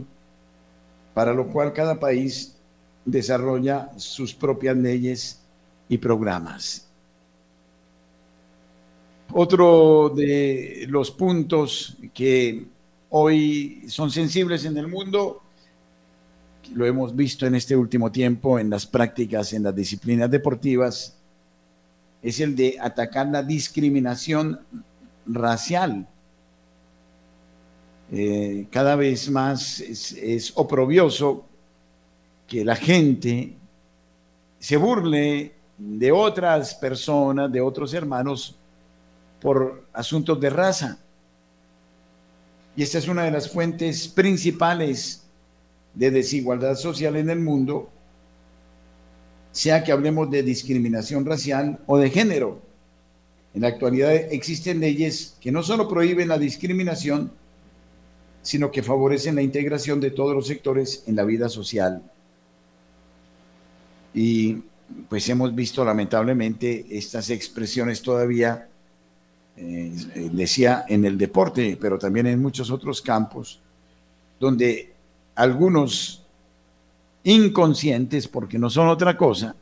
para 1.14 1.34
lo 1.34 1.48
cual 1.48 1.72
cada 1.72 1.98
país 1.98 2.58
desarrolla 3.06 3.90
sus 3.96 4.34
propias 4.34 4.76
leyes 4.76 5.40
y 5.88 5.98
programas. 5.98 6.89
Otro 9.32 10.12
de 10.16 10.86
los 10.90 11.12
puntos 11.12 11.98
que 12.14 12.66
hoy 13.10 13.84
son 13.88 14.10
sensibles 14.10 14.66
en 14.66 14.78
el 14.78 14.88
mundo 14.88 15.44
lo 16.74 16.86
hemos 16.86 17.16
visto 17.16 17.46
en 17.46 17.56
este 17.56 17.76
último 17.76 18.12
tiempo 18.12 18.60
en 18.60 18.70
las 18.70 18.86
prácticas, 18.86 19.54
en 19.54 19.64
las 19.64 19.76
disciplinas 19.76 20.30
deportivas, 20.30 21.16
es 22.22 22.40
el 22.40 22.56
de 22.56 22.78
atacar 22.80 23.28
la 23.28 23.42
discriminación 23.44 24.60
racial. 25.26 26.08
Eh, 28.12 28.68
cada 28.72 28.96
vez 28.96 29.30
más 29.30 29.80
es, 29.80 30.12
es 30.14 30.52
oprobioso 30.56 31.46
que 32.48 32.66
la 32.66 32.76
gente 32.76 33.56
se 34.58 34.78
burle 34.78 35.54
de 35.78 36.12
otras 36.12 36.76
personas, 36.76 37.52
de 37.52 37.62
otros 37.62 37.94
hermanos, 37.94 38.59
por 39.42 39.86
asuntos 39.94 40.40
de 40.40 40.50
raza. 40.50 41.00
Y 42.76 42.84
esta 42.84 42.98
es 42.98 43.08
una 43.08 43.24
de 43.24 43.32
las 43.32 43.50
fuentes 43.50 44.08
principales 44.08 45.24
de 45.94 46.12
desigualdad 46.12 46.76
social 46.76 47.16
en 47.16 47.30
el 47.30 47.40
mundo, 47.40 47.90
sea 49.52 49.84
que 49.84 49.92
hablemos 49.92 50.30
de 50.30 50.44
discriminación 50.44 51.26
racial 51.26 51.80
o 51.88 51.98
de 51.98 52.10
género. 52.10 52.62
En 53.54 53.64
la 53.64 53.70
actualidad 53.70 54.14
existen 54.14 54.80
leyes 54.80 55.36
que 55.42 55.52
no 55.52 55.64
solo 55.64 55.90
prohíben 55.90 56.28
la 56.28 56.38
discriminación, 56.38 57.32
sino 58.42 58.72
que 58.72 58.84
favorecen 58.84 59.36
la 59.36 59.42
integración 59.42 60.00
de 60.00 60.12
todos 60.12 60.36
los 60.36 60.48
sectores 60.48 61.04
en 61.08 61.16
la 61.16 61.24
vida 61.24 61.50
social. 61.50 62.02
Y 64.14 64.64
pues 65.10 65.28
hemos 65.30 65.54
visto 65.54 65.84
lamentablemente 65.84 66.86
estas 66.90 67.30
expresiones 67.30 68.02
todavía, 68.02 68.69
eh, 69.62 70.30
decía, 70.32 70.86
en 70.88 71.04
el 71.04 71.18
deporte, 71.18 71.78
pero 71.80 72.00
también 72.00 72.28
en 72.28 72.42
muchos 72.42 72.72
otros 72.72 73.02
campos, 73.02 73.60
donde 74.40 74.94
algunos 75.36 76.26
inconscientes, 77.24 78.26
porque 78.28 78.58
no 78.58 78.70
son 78.70 78.88
otra 78.88 79.18
cosa, 79.18 79.54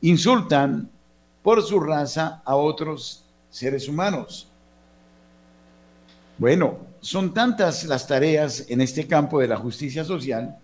insultan 0.00 0.88
por 1.42 1.62
su 1.62 1.78
raza 1.78 2.40
a 2.42 2.56
otros 2.56 3.22
seres 3.50 3.86
humanos. 3.86 4.48
Bueno, 6.38 6.78
son 7.00 7.34
tantas 7.34 7.84
las 7.84 8.06
tareas 8.06 8.64
en 8.70 8.80
este 8.80 9.06
campo 9.06 9.40
de 9.40 9.48
la 9.48 9.56
justicia 9.56 10.04
social 10.04 10.56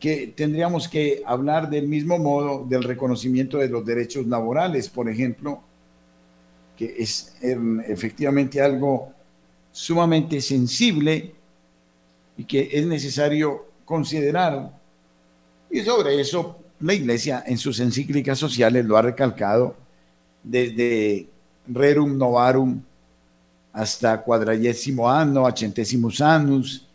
que 0.00 0.34
tendríamos 0.36 0.88
que 0.88 1.22
hablar 1.24 1.70
del 1.70 1.86
mismo 1.86 2.18
modo 2.18 2.64
del 2.68 2.82
reconocimiento 2.82 3.58
de 3.58 3.68
los 3.68 3.86
derechos 3.86 4.26
laborales, 4.26 4.88
por 4.88 5.08
ejemplo, 5.08 5.62
que 6.76 6.94
es 6.98 7.34
em, 7.40 7.80
efectivamente 7.80 8.60
algo 8.60 9.12
sumamente 9.70 10.40
sensible 10.40 11.34
y 12.36 12.44
que 12.44 12.68
es 12.72 12.86
necesario 12.86 13.66
considerar. 13.84 14.70
Y 15.70 15.80
sobre 15.80 16.20
eso 16.20 16.58
la 16.80 16.94
Iglesia 16.94 17.44
en 17.46 17.58
sus 17.58 17.80
encíclicas 17.80 18.38
sociales 18.38 18.84
lo 18.84 18.96
ha 18.96 19.02
recalcado 19.02 19.76
desde 20.42 21.28
Rerum 21.66 22.18
Novarum 22.18 22.82
hasta 23.72 24.20
cuadragésimo 24.22 25.08
anno, 25.08 25.48
centésimos 25.56 26.20
annus, 26.20 26.86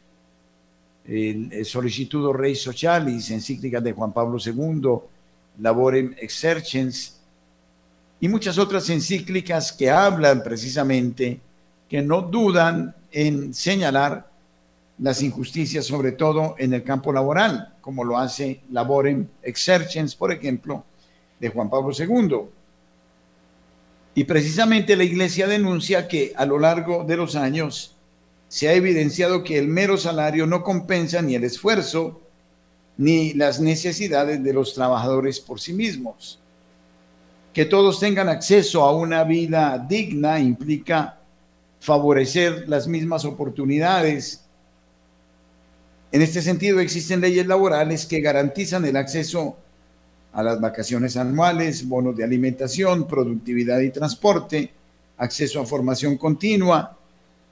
el, 1.06 1.66
Solicitudo 1.66 2.34
Rei 2.34 2.56
Socialis, 2.56 3.32
encíclica 3.32 3.80
de 3.80 3.94
Juan 3.94 4.14
Pablo 4.14 4.38
II, 4.44 5.00
Laborem 5.60 6.14
Exercens, 6.20 7.17
y 8.20 8.28
muchas 8.28 8.58
otras 8.58 8.90
encíclicas 8.90 9.72
que 9.72 9.90
hablan 9.90 10.44
precisamente, 10.44 11.40
que 11.88 12.02
no 12.02 12.22
dudan 12.22 12.96
en 13.12 13.54
señalar 13.54 14.30
las 15.00 15.22
injusticias, 15.22 15.86
sobre 15.86 16.14
todo 16.14 16.56
en 16.58 16.74
el 16.74 16.84
campo 16.84 17.14
laboral, 17.14 17.76
como 17.82 18.04
lo 18.04 18.18
hace 18.18 18.62
Laborem 18.72 19.28
Exercens, 19.44 20.16
por 20.16 20.32
ejemplo, 20.32 20.84
de 21.40 21.50
Juan 21.50 21.70
Pablo 21.70 21.92
II. 21.98 22.50
Y 24.16 24.24
precisamente 24.24 24.96
la 24.96 25.04
Iglesia 25.04 25.46
denuncia 25.48 26.08
que 26.08 26.34
a 26.36 26.46
lo 26.46 26.58
largo 26.58 27.04
de 27.04 27.18
los 27.18 27.36
años 27.36 27.96
se 28.48 28.68
ha 28.68 28.74
evidenciado 28.74 29.44
que 29.44 29.60
el 29.60 29.68
mero 29.68 29.98
salario 29.98 30.48
no 30.48 30.64
compensa 30.64 31.22
ni 31.22 31.36
el 31.36 31.44
esfuerzo 31.44 32.22
ni 32.98 33.34
las 33.34 33.60
necesidades 33.60 34.44
de 34.44 34.54
los 34.54 34.74
trabajadores 34.74 35.40
por 35.40 35.60
sí 35.60 35.74
mismos. 35.74 36.40
Que 37.58 37.66
todos 37.66 38.00
tengan 38.00 38.30
acceso 38.30 38.84
a 38.84 38.96
una 38.96 39.24
vida 39.24 39.84
digna 39.90 40.40
implica 40.40 41.18
favorecer 41.80 42.70
las 42.70 42.88
mismas 42.88 43.26
oportunidades. 43.26 44.46
En 46.12 46.22
este 46.22 46.44
sentido, 46.44 46.80
existen 46.80 47.20
leyes 47.20 47.48
laborales 47.48 48.06
que 48.06 48.22
garantizan 48.22 48.86
el 48.86 48.96
acceso 48.96 49.58
a 50.34 50.44
las 50.44 50.62
vacaciones 50.62 51.18
anuales, 51.18 51.88
bonos 51.88 52.16
de 52.16 52.24
alimentación, 52.24 53.08
productividad 53.08 53.80
y 53.80 53.90
transporte, 53.90 54.72
acceso 55.18 55.60
a 55.60 55.66
formación 55.66 56.16
continua, 56.16 56.96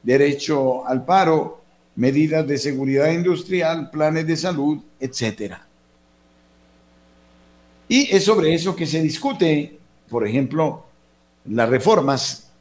derecho 0.04 0.86
al 0.86 1.04
paro, 1.04 1.64
medidas 1.96 2.46
de 2.46 2.60
seguridad 2.60 3.10
industrial, 3.10 3.90
planes 3.90 4.28
de 4.28 4.38
salud, 4.38 4.78
etc. 5.00 5.56
Y 7.88 8.16
es 8.16 8.24
sobre 8.24 8.54
eso 8.54 8.76
que 8.76 8.86
se 8.86 9.02
discute, 9.02 9.80
por 10.10 10.28
ejemplo, 10.28 10.86
las 11.46 11.70
reformas 11.70 12.52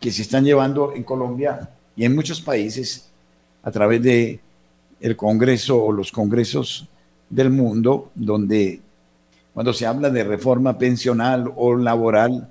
que 0.00 0.10
se 0.10 0.22
están 0.22 0.44
llevando 0.44 0.92
en 0.94 1.02
Colombia 1.02 1.70
y 1.94 2.04
en 2.04 2.14
muchos 2.14 2.40
países 2.40 3.08
a 3.62 3.70
través 3.70 4.02
de 4.02 4.40
el 5.00 5.16
Congreso 5.16 5.82
o 5.82 5.92
los 5.92 6.10
congresos 6.10 6.88
del 7.28 7.50
mundo, 7.50 8.10
donde 8.14 8.80
cuando 9.52 9.72
se 9.72 9.86
habla 9.86 10.10
de 10.10 10.24
reforma 10.24 10.78
pensional 10.78 11.52
o 11.56 11.74
laboral 11.74 12.48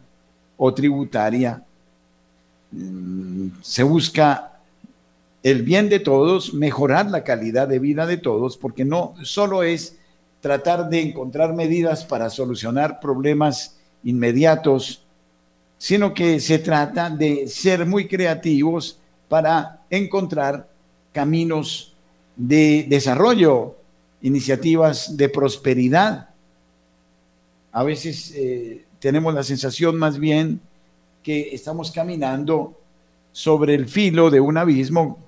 o 0.58 0.74
tributaria, 0.74 1.64
mm, 2.72 3.48
se 3.62 3.84
busca 3.84 4.60
el 5.44 5.62
bien 5.62 5.90
de 5.90 6.00
todos, 6.00 6.54
mejorar 6.54 7.12
la 7.12 7.24
calidad 7.24 7.68
de 7.68 7.78
vida 7.78 8.08
de 8.08 8.18
todos, 8.18 8.58
porque 8.58 8.84
no 8.84 9.14
solo 9.22 9.62
es 9.62 9.98
tratar 10.42 10.90
de 10.90 11.02
encontrar 11.02 11.54
medidas 11.54 12.04
para 12.04 12.32
solucionar 12.32 13.00
problemas 13.00 13.78
inmediatos, 14.06 15.04
sino 15.78 16.14
que 16.14 16.40
se 16.40 16.60
trata 16.60 17.10
de 17.10 17.48
ser 17.48 17.86
muy 17.86 18.08
creativos 18.08 18.98
para 19.28 19.82
encontrar 19.90 20.70
caminos 21.12 21.94
de 22.36 22.86
desarrollo, 22.88 23.76
iniciativas 24.22 25.18
de 25.18 25.28
prosperidad 25.30 26.30
a 27.76 27.84
veces 27.84 28.32
eh, 28.38 28.86
tenemos 29.00 29.34
la 29.34 29.44
sensación 29.44 29.98
más 29.98 30.18
bien 30.18 30.62
que 31.22 31.50
estamos 31.54 31.92
caminando 31.92 32.80
sobre 33.34 33.76
el 33.76 33.90
filo 33.90 34.30
de 34.30 34.40
un 34.40 34.58
abismo, 34.58 35.20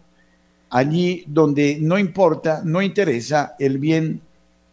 allí 0.70 1.26
donde 1.28 1.78
no 1.82 2.00
importa, 2.00 2.62
no 2.64 2.82
interesa 2.82 3.58
el 3.60 3.80
bien 3.80 4.22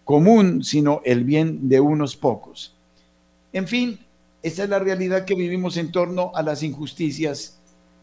común, 0.05 0.63
sino 0.63 1.01
el 1.05 1.25
bien 1.25 1.69
de 1.69 1.81
unos 1.81 2.15
pocos. 2.15 2.74
En 3.55 3.69
fin, 3.69 4.01
esta 4.43 4.65
es 4.65 4.69
la 4.69 4.81
realidad 4.81 5.25
que 5.25 5.37
vivimos 5.37 5.77
en 5.77 5.93
torno 5.93 6.33
a 6.35 6.43
las 6.43 6.65
injusticias 6.65 7.61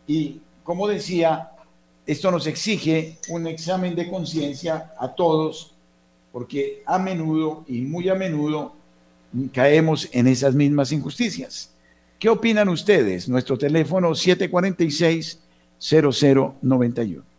y, 0.07 0.39
como 0.63 0.87
decía, 0.87 1.51
esto 2.07 2.31
nos 2.31 2.47
exige 2.47 3.17
un 3.27 3.45
examen 3.47 3.93
de 3.93 4.09
conciencia 4.09 4.93
a 4.97 5.13
todos, 5.13 5.73
porque 6.31 6.81
a 6.85 6.97
menudo 6.97 7.65
y 7.67 7.81
muy 7.81 8.07
a 8.07 8.15
menudo 8.15 8.73
caemos 9.53 10.07
en 10.13 10.27
esas 10.27 10.55
mismas 10.55 10.93
injusticias. 10.93 11.73
¿Qué 12.17 12.29
opinan 12.29 12.69
ustedes? 12.69 13.27
Nuestro 13.27 13.57
teléfono 13.57 14.15
746 14.15 15.37
0091. 15.79 17.30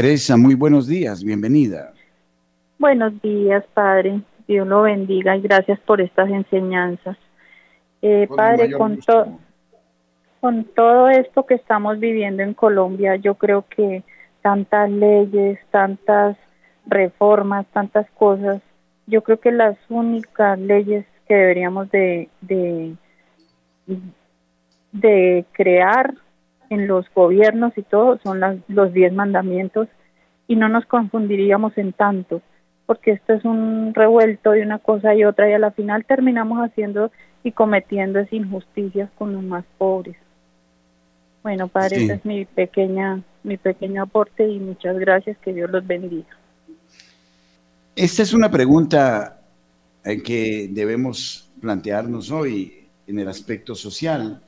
Teresa, 0.00 0.38
muy 0.38 0.54
buenos 0.54 0.86
días, 0.86 1.22
bienvenida. 1.22 1.92
Buenos 2.78 3.20
días, 3.20 3.62
Padre. 3.74 4.22
Dios 4.48 4.66
lo 4.66 4.80
bendiga 4.80 5.36
y 5.36 5.42
gracias 5.42 5.78
por 5.80 6.00
estas 6.00 6.30
enseñanzas. 6.30 7.18
Eh, 8.00 8.26
padre, 8.34 8.72
con, 8.72 8.98
con 10.40 10.64
todo 10.64 11.10
esto 11.10 11.44
que 11.44 11.52
estamos 11.52 12.00
viviendo 12.00 12.42
en 12.42 12.54
Colombia, 12.54 13.16
yo 13.16 13.34
creo 13.34 13.66
que 13.68 14.02
tantas 14.40 14.90
leyes, 14.90 15.58
tantas 15.70 16.38
reformas, 16.86 17.66
tantas 17.74 18.08
cosas, 18.12 18.62
yo 19.06 19.22
creo 19.22 19.38
que 19.38 19.52
las 19.52 19.76
únicas 19.90 20.58
leyes 20.58 21.04
que 21.28 21.34
deberíamos 21.34 21.90
de, 21.90 22.30
de, 22.40 22.94
de 24.92 25.44
crear 25.52 26.14
en 26.70 26.86
los 26.88 27.06
gobiernos 27.14 27.76
y 27.76 27.82
todo 27.82 28.18
son 28.22 28.40
las, 28.40 28.56
los 28.68 28.92
diez 28.94 29.12
mandamientos 29.12 29.88
y 30.48 30.56
no 30.56 30.68
nos 30.68 30.86
confundiríamos 30.86 31.76
en 31.76 31.92
tanto 31.92 32.40
porque 32.86 33.12
esto 33.12 33.34
es 33.34 33.44
un 33.44 33.94
revuelto 33.94 34.50
de 34.50 34.62
una 34.62 34.80
cosa 34.80 35.14
y 35.14 35.24
otra 35.24 35.48
y 35.48 35.52
a 35.52 35.60
la 35.60 35.70
final 35.70 36.04
terminamos 36.04 36.58
haciendo 36.58 37.12
y 37.44 37.52
cometiendo 37.52 38.18
esas 38.18 38.32
injusticias 38.32 39.08
con 39.16 39.32
los 39.32 39.44
más 39.44 39.64
pobres. 39.78 40.16
Bueno, 41.44 41.68
padre, 41.68 42.04
ese 42.04 42.14
es 42.14 42.24
mi 42.24 42.46
pequeña 42.46 43.22
mi 43.42 43.56
pequeño 43.56 44.02
aporte 44.02 44.46
y 44.48 44.58
muchas 44.58 44.98
gracias, 44.98 45.38
que 45.38 45.52
Dios 45.52 45.70
los 45.70 45.86
bendiga. 45.86 46.36
Esta 47.96 48.22
es 48.22 48.32
una 48.32 48.50
pregunta 48.50 49.40
eh, 50.04 50.22
que 50.22 50.68
debemos 50.70 51.50
plantearnos 51.60 52.30
hoy 52.30 52.88
en 53.06 53.18
el 53.18 53.28
aspecto 53.28 53.74
social. 53.74 54.42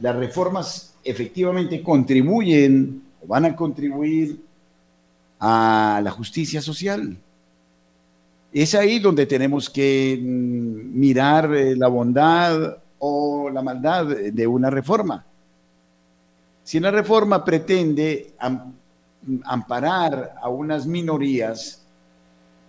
Las 0.00 0.16
reformas 0.16 0.94
efectivamente 1.04 1.82
contribuyen 1.82 3.02
o 3.22 3.26
van 3.26 3.44
a 3.44 3.54
contribuir 3.54 4.40
a 5.38 6.00
la 6.02 6.10
justicia 6.10 6.62
social. 6.62 7.16
Es 8.52 8.74
ahí 8.74 8.98
donde 8.98 9.26
tenemos 9.26 9.68
que 9.70 10.18
mm, 10.20 10.98
mirar 10.98 11.54
eh, 11.54 11.76
la 11.76 11.88
bondad 11.88 12.78
o 12.98 13.50
la 13.50 13.62
maldad 13.62 14.06
de 14.06 14.46
una 14.46 14.70
reforma. 14.70 15.24
Si 16.62 16.80
la 16.80 16.90
reforma 16.90 17.44
pretende 17.44 18.34
amparar 19.44 20.34
a 20.40 20.48
unas 20.48 20.86
minorías, 20.86 21.84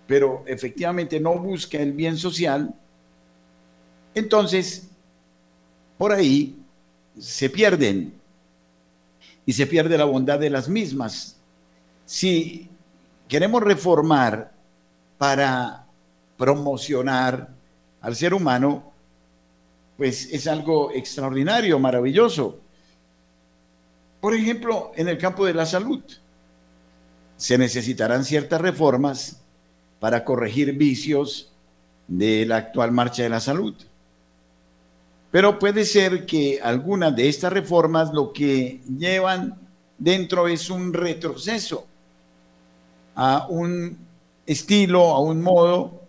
pero 0.08 0.44
efectivamente 0.46 1.20
no 1.20 1.38
busca 1.38 1.78
el 1.78 1.94
bien 1.94 2.18
social, 2.18 2.74
entonces 4.14 4.90
por 5.98 6.12
ahí 6.12 6.61
se 7.18 7.50
pierden 7.50 8.14
y 9.46 9.54
se 9.54 9.68
pierde 9.68 9.98
la 9.98 10.06
bondad 10.06 10.40
de 10.40 10.50
las 10.50 10.70
mismas. 10.70 11.38
Si 12.06 12.70
queremos 13.28 13.62
reformar 13.64 14.52
para 15.18 15.86
promocionar 16.38 17.50
al 18.02 18.16
ser 18.16 18.34
humano, 18.34 18.92
pues 19.98 20.30
es 20.32 20.48
algo 20.48 20.92
extraordinario, 20.92 21.78
maravilloso. 21.80 22.60
Por 24.20 24.36
ejemplo, 24.36 24.92
en 24.96 25.08
el 25.08 25.18
campo 25.18 25.46
de 25.46 25.54
la 25.54 25.66
salud, 25.66 26.04
se 27.38 27.58
necesitarán 27.58 28.24
ciertas 28.24 28.62
reformas 28.62 29.42
para 30.00 30.24
corregir 30.26 30.74
vicios 30.74 31.52
de 32.08 32.46
la 32.46 32.58
actual 32.58 32.92
marcha 32.92 33.24
de 33.24 33.30
la 33.30 33.40
salud. 33.40 33.76
Pero 35.32 35.58
puede 35.58 35.86
ser 35.86 36.26
que 36.26 36.60
algunas 36.62 37.16
de 37.16 37.30
estas 37.30 37.54
reformas 37.54 38.14
lo 38.14 38.34
que 38.34 38.82
llevan 38.98 39.58
dentro 39.98 40.48
es 40.48 40.70
un 40.70 40.94
retroceso 40.94 41.88
a 43.16 43.48
un 43.50 43.98
estilo, 44.46 45.12
a 45.12 45.20
un 45.20 45.42
modo 45.42 46.02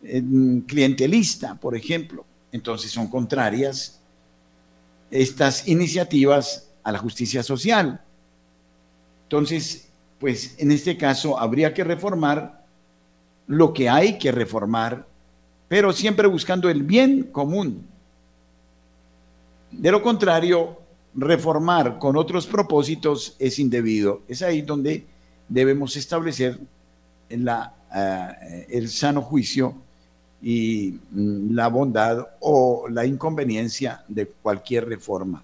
clientelista, 0.00 1.56
por 1.56 1.76
ejemplo. 1.76 2.24
Entonces 2.52 2.90
son 2.90 3.08
contrarias 3.08 4.00
estas 5.10 5.66
iniciativas 5.66 6.68
a 6.82 6.92
la 6.92 6.98
justicia 6.98 7.42
social. 7.42 8.00
Entonces, 9.24 9.88
pues 10.18 10.54
en 10.58 10.70
este 10.70 10.96
caso 10.96 11.38
habría 11.38 11.74
que 11.74 11.84
reformar 11.84 12.64
lo 13.46 13.72
que 13.72 13.88
hay 13.88 14.18
que 14.18 14.30
reformar, 14.30 15.06
pero 15.68 15.92
siempre 15.92 16.28
buscando 16.28 16.68
el 16.68 16.82
bien 16.82 17.24
común. 17.24 17.86
De 19.70 19.90
lo 19.90 20.02
contrario, 20.02 20.78
reformar 21.14 21.98
con 21.98 22.16
otros 22.16 22.46
propósitos 22.46 23.36
es 23.38 23.58
indebido. 23.58 24.22
Es 24.28 24.42
ahí 24.42 24.62
donde 24.62 25.06
debemos 25.48 25.96
establecer 25.96 26.58
la, 27.28 27.74
eh, 27.94 28.66
el 28.70 28.88
sano 28.88 29.22
juicio 29.22 29.74
y 30.42 30.98
mm, 31.10 31.54
la 31.54 31.68
bondad 31.68 32.26
o 32.40 32.86
la 32.88 33.04
inconveniencia 33.04 34.04
de 34.08 34.26
cualquier 34.26 34.88
reforma. 34.88 35.42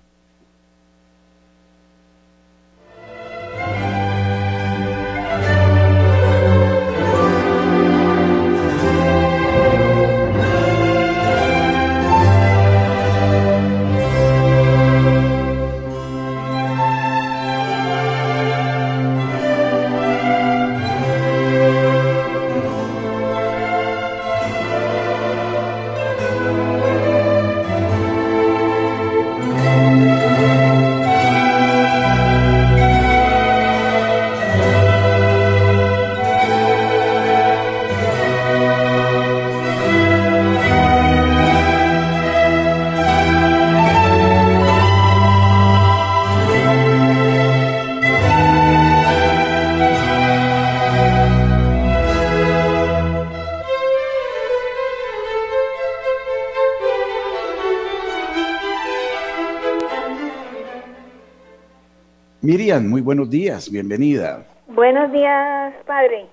Miriam, 62.42 62.88
muy 62.88 63.00
buenos 63.00 63.30
días, 63.30 63.70
bienvenida. 63.70 64.44
Buenos 64.68 65.10
días, 65.10 65.74
padre. 65.86 66.26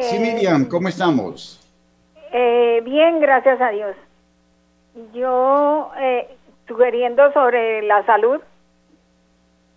sí, 0.00 0.16
eh, 0.16 0.20
Miriam, 0.20 0.66
¿cómo 0.66 0.88
estamos? 0.88 1.60
Eh, 2.32 2.82
bien, 2.84 3.20
gracias 3.20 3.60
a 3.60 3.70
Dios. 3.70 3.96
Yo, 5.14 5.90
eh, 5.98 6.28
sugiriendo 6.66 7.32
sobre 7.32 7.82
la 7.82 8.04
salud, 8.04 8.40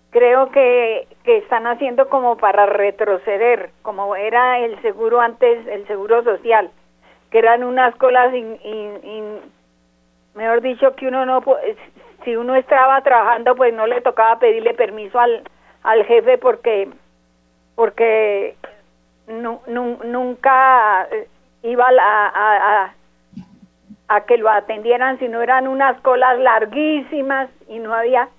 creo 0.10 0.52
que, 0.52 1.08
que 1.24 1.38
están 1.38 1.66
haciendo 1.66 2.10
como 2.10 2.38
para 2.38 2.66
retroceder, 2.66 3.72
como 3.82 4.16
era 4.16 4.60
el 4.60 4.82
seguro 4.82 5.22
antes, 5.22 5.66
el 5.68 5.88
seguro 5.88 6.24
social, 6.24 6.70
que 7.30 7.39
eran 7.39 7.64
unas 7.64 7.95
colas, 7.95 8.34
y, 8.34 9.24
mejor 10.36 10.62
dicho, 10.62 10.95
que 10.95 11.08
uno 11.08 11.26
no 11.26 11.41
si 12.24 12.36
uno 12.36 12.55
estaba 12.55 13.01
trabajando, 13.01 13.55
pues 13.55 13.74
no 13.74 13.88
le 13.88 14.01
tocaba 14.01 14.39
pedirle 14.39 14.74
permiso 14.74 15.19
al, 15.19 15.43
al 15.84 16.05
jefe 16.05 16.38
porque 16.38 16.89
porque 17.76 18.55
nunca 19.28 21.07
iba 21.63 21.86
a, 21.99 22.93
a, 24.07 24.22
que 24.26 24.38
lo 24.38 24.49
atendieran, 24.49 25.17
sino 25.19 25.41
eran 25.41 25.67
unas 25.67 25.99
colas 26.01 26.38
larguísimas 26.38 27.49
y 27.67 27.80
no 27.80 27.93
había, 27.93 28.30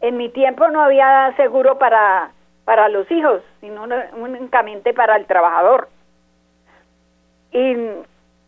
en 0.00 0.16
mi 0.16 0.28
tiempo 0.28 0.68
no 0.68 0.82
había 0.82 1.32
seguro 1.36 1.78
para, 1.78 2.32
para 2.64 2.88
los 2.88 3.10
hijos, 3.10 3.42
sino 3.60 3.86
únicamente 4.14 4.92
para 4.92 5.16
el 5.16 5.26
trabajador. 5.26 5.88
Y 7.52 7.76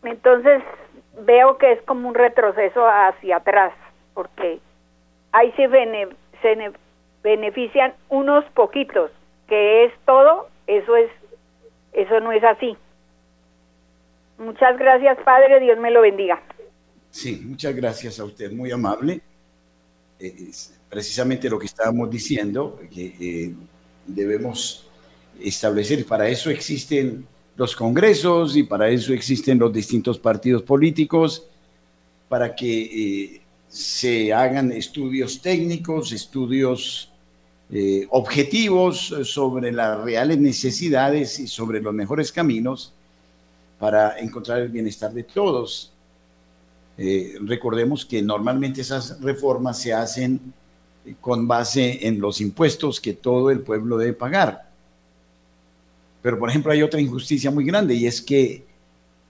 entonces 0.03 0.61
veo 1.21 1.57
que 1.57 1.71
es 1.71 1.81
como 1.83 2.09
un 2.09 2.15
retroceso 2.15 2.85
hacia 2.85 3.37
atrás, 3.37 3.73
porque 4.13 4.59
ahí 5.33 5.51
se, 5.57 5.67
benefician 7.23 7.93
unos 8.09 8.45
poquitos, 8.53 9.11
que 9.47 9.85
es 9.85 9.93
todo, 10.05 10.47
eso 10.67 10.95
es, 10.95 11.09
eso 11.91 12.19
no 12.21 12.31
es 12.31 12.43
así. 12.43 12.77
Muchas 14.37 14.77
gracias, 14.77 15.17
Padre, 15.25 15.59
Dios 15.59 15.77
me 15.79 15.91
lo 15.91 16.01
bendiga. 16.01 16.41
Sí, 17.09 17.41
muchas 17.45 17.75
gracias 17.75 18.19
a 18.19 18.25
usted, 18.25 18.51
muy 18.51 18.71
amable. 18.71 19.21
Eh, 20.19 20.51
precisamente 20.89 21.49
lo 21.49 21.59
que 21.59 21.65
estábamos 21.65 22.09
diciendo, 22.09 22.79
que 22.93 23.15
eh, 23.19 23.53
debemos 24.05 24.89
establecer. 25.39 26.05
Para 26.05 26.27
eso 26.27 26.49
existen 26.49 27.25
los 27.55 27.75
congresos 27.75 28.55
y 28.55 28.63
para 28.63 28.89
eso 28.89 29.13
existen 29.13 29.59
los 29.59 29.71
distintos 29.71 30.17
partidos 30.17 30.63
políticos, 30.63 31.47
para 32.27 32.55
que 32.55 32.83
eh, 32.83 33.41
se 33.73 34.31
hagan 34.31 34.71
estudios 34.71 35.41
técnicos, 35.41 36.11
estudios 36.11 37.09
eh, 37.71 38.05
objetivos 38.11 39.15
sobre 39.23 39.71
las 39.71 39.99
reales 39.99 40.37
necesidades 40.37 41.39
y 41.39 41.47
sobre 41.47 41.81
los 41.81 41.91
mejores 41.91 42.31
caminos 42.31 42.93
para 43.79 44.19
encontrar 44.19 44.59
el 44.59 44.69
bienestar 44.69 45.11
de 45.11 45.23
todos. 45.23 45.91
Eh, 46.99 47.35
recordemos 47.41 48.05
que 48.05 48.21
normalmente 48.21 48.81
esas 48.81 49.19
reformas 49.19 49.79
se 49.79 49.91
hacen 49.91 50.53
con 51.19 51.47
base 51.47 52.05
en 52.07 52.19
los 52.19 52.41
impuestos 52.41 53.01
que 53.01 53.13
todo 53.13 53.49
el 53.49 53.61
pueblo 53.61 53.97
debe 53.97 54.13
pagar. 54.13 54.69
Pero, 56.21 56.37
por 56.37 56.47
ejemplo, 56.47 56.71
hay 56.71 56.83
otra 56.83 57.01
injusticia 57.01 57.49
muy 57.49 57.65
grande 57.65 57.95
y 57.95 58.05
es 58.05 58.21
que 58.21 58.67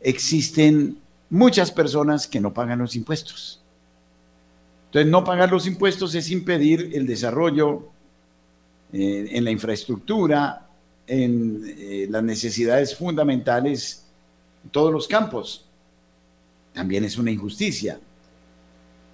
existen 0.02 0.98
muchas 1.30 1.72
personas 1.72 2.28
que 2.28 2.42
no 2.42 2.54
pagan 2.54 2.80
los 2.80 2.98
impuestos. 2.98 3.63
Entonces, 4.94 5.12
no 5.12 5.24
pagar 5.24 5.50
los 5.50 5.66
impuestos 5.66 6.14
es 6.14 6.30
impedir 6.30 6.92
el 6.94 7.08
desarrollo 7.08 7.88
eh, 8.92 9.28
en 9.32 9.44
la 9.44 9.50
infraestructura, 9.50 10.68
en 11.08 11.64
eh, 11.66 12.06
las 12.12 12.22
necesidades 12.22 12.96
fundamentales 12.96 14.06
en 14.64 14.70
todos 14.70 14.94
los 14.94 15.08
campos. 15.08 15.66
También 16.74 17.06
es 17.06 17.18
una 17.18 17.32
injusticia. 17.32 18.00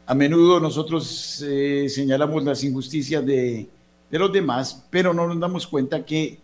A 0.06 0.14
menudo 0.14 0.60
nosotros 0.60 1.46
eh, 1.48 1.88
señalamos 1.88 2.44
las 2.44 2.62
injusticias 2.66 3.26
de, 3.26 3.70
los 4.12 4.34
demás, 4.34 4.86
pero 4.90 5.14
no 5.14 5.30
nos 5.30 5.40
damos 5.40 5.66
cuenta 5.66 6.04
que 6.04 6.40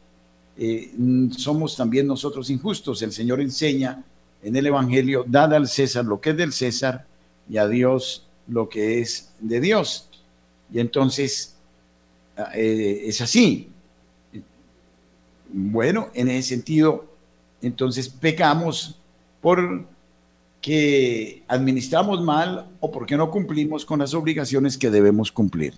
somos 1.36 1.76
también 1.76 2.08
nosotros 2.08 2.50
injustos. 2.50 3.02
El 3.02 3.12
Señor 3.12 3.42
enseña 3.42 4.02
en 4.42 4.56
el 4.56 4.68
Evangelio, 4.68 5.26
dad 5.28 5.54
al 5.54 5.68
César 5.68 6.06
lo 6.06 6.22
que 6.22 6.30
es 6.30 6.38
del 6.38 6.54
César 6.54 7.06
y 7.50 7.58
a 7.58 7.68
Dios 7.68 8.25
lo 8.48 8.70
que 8.70 9.00
es 9.00 9.36
de 9.40 9.60
Dios. 9.60 10.10
Y 10.72 10.80
entonces 10.80 11.58
eh, 12.54 13.04
es 13.06 13.22
así. 13.22 13.70
Bueno, 15.48 16.10
en 16.14 16.30
ese 16.30 16.56
sentido, 16.56 17.06
entonces 17.62 18.10
pecamos 18.10 19.00
por 19.42 19.86
que 20.62 21.44
administramos 21.48 22.24
mal 22.24 22.66
o 22.80 22.92
porque 22.92 23.16
no 23.16 23.30
cumplimos 23.30 23.86
con 23.86 24.00
las 24.00 24.16
obligaciones 24.16 24.78
que 24.78 24.90
debemos 24.90 25.32
cumplir. 25.32 25.76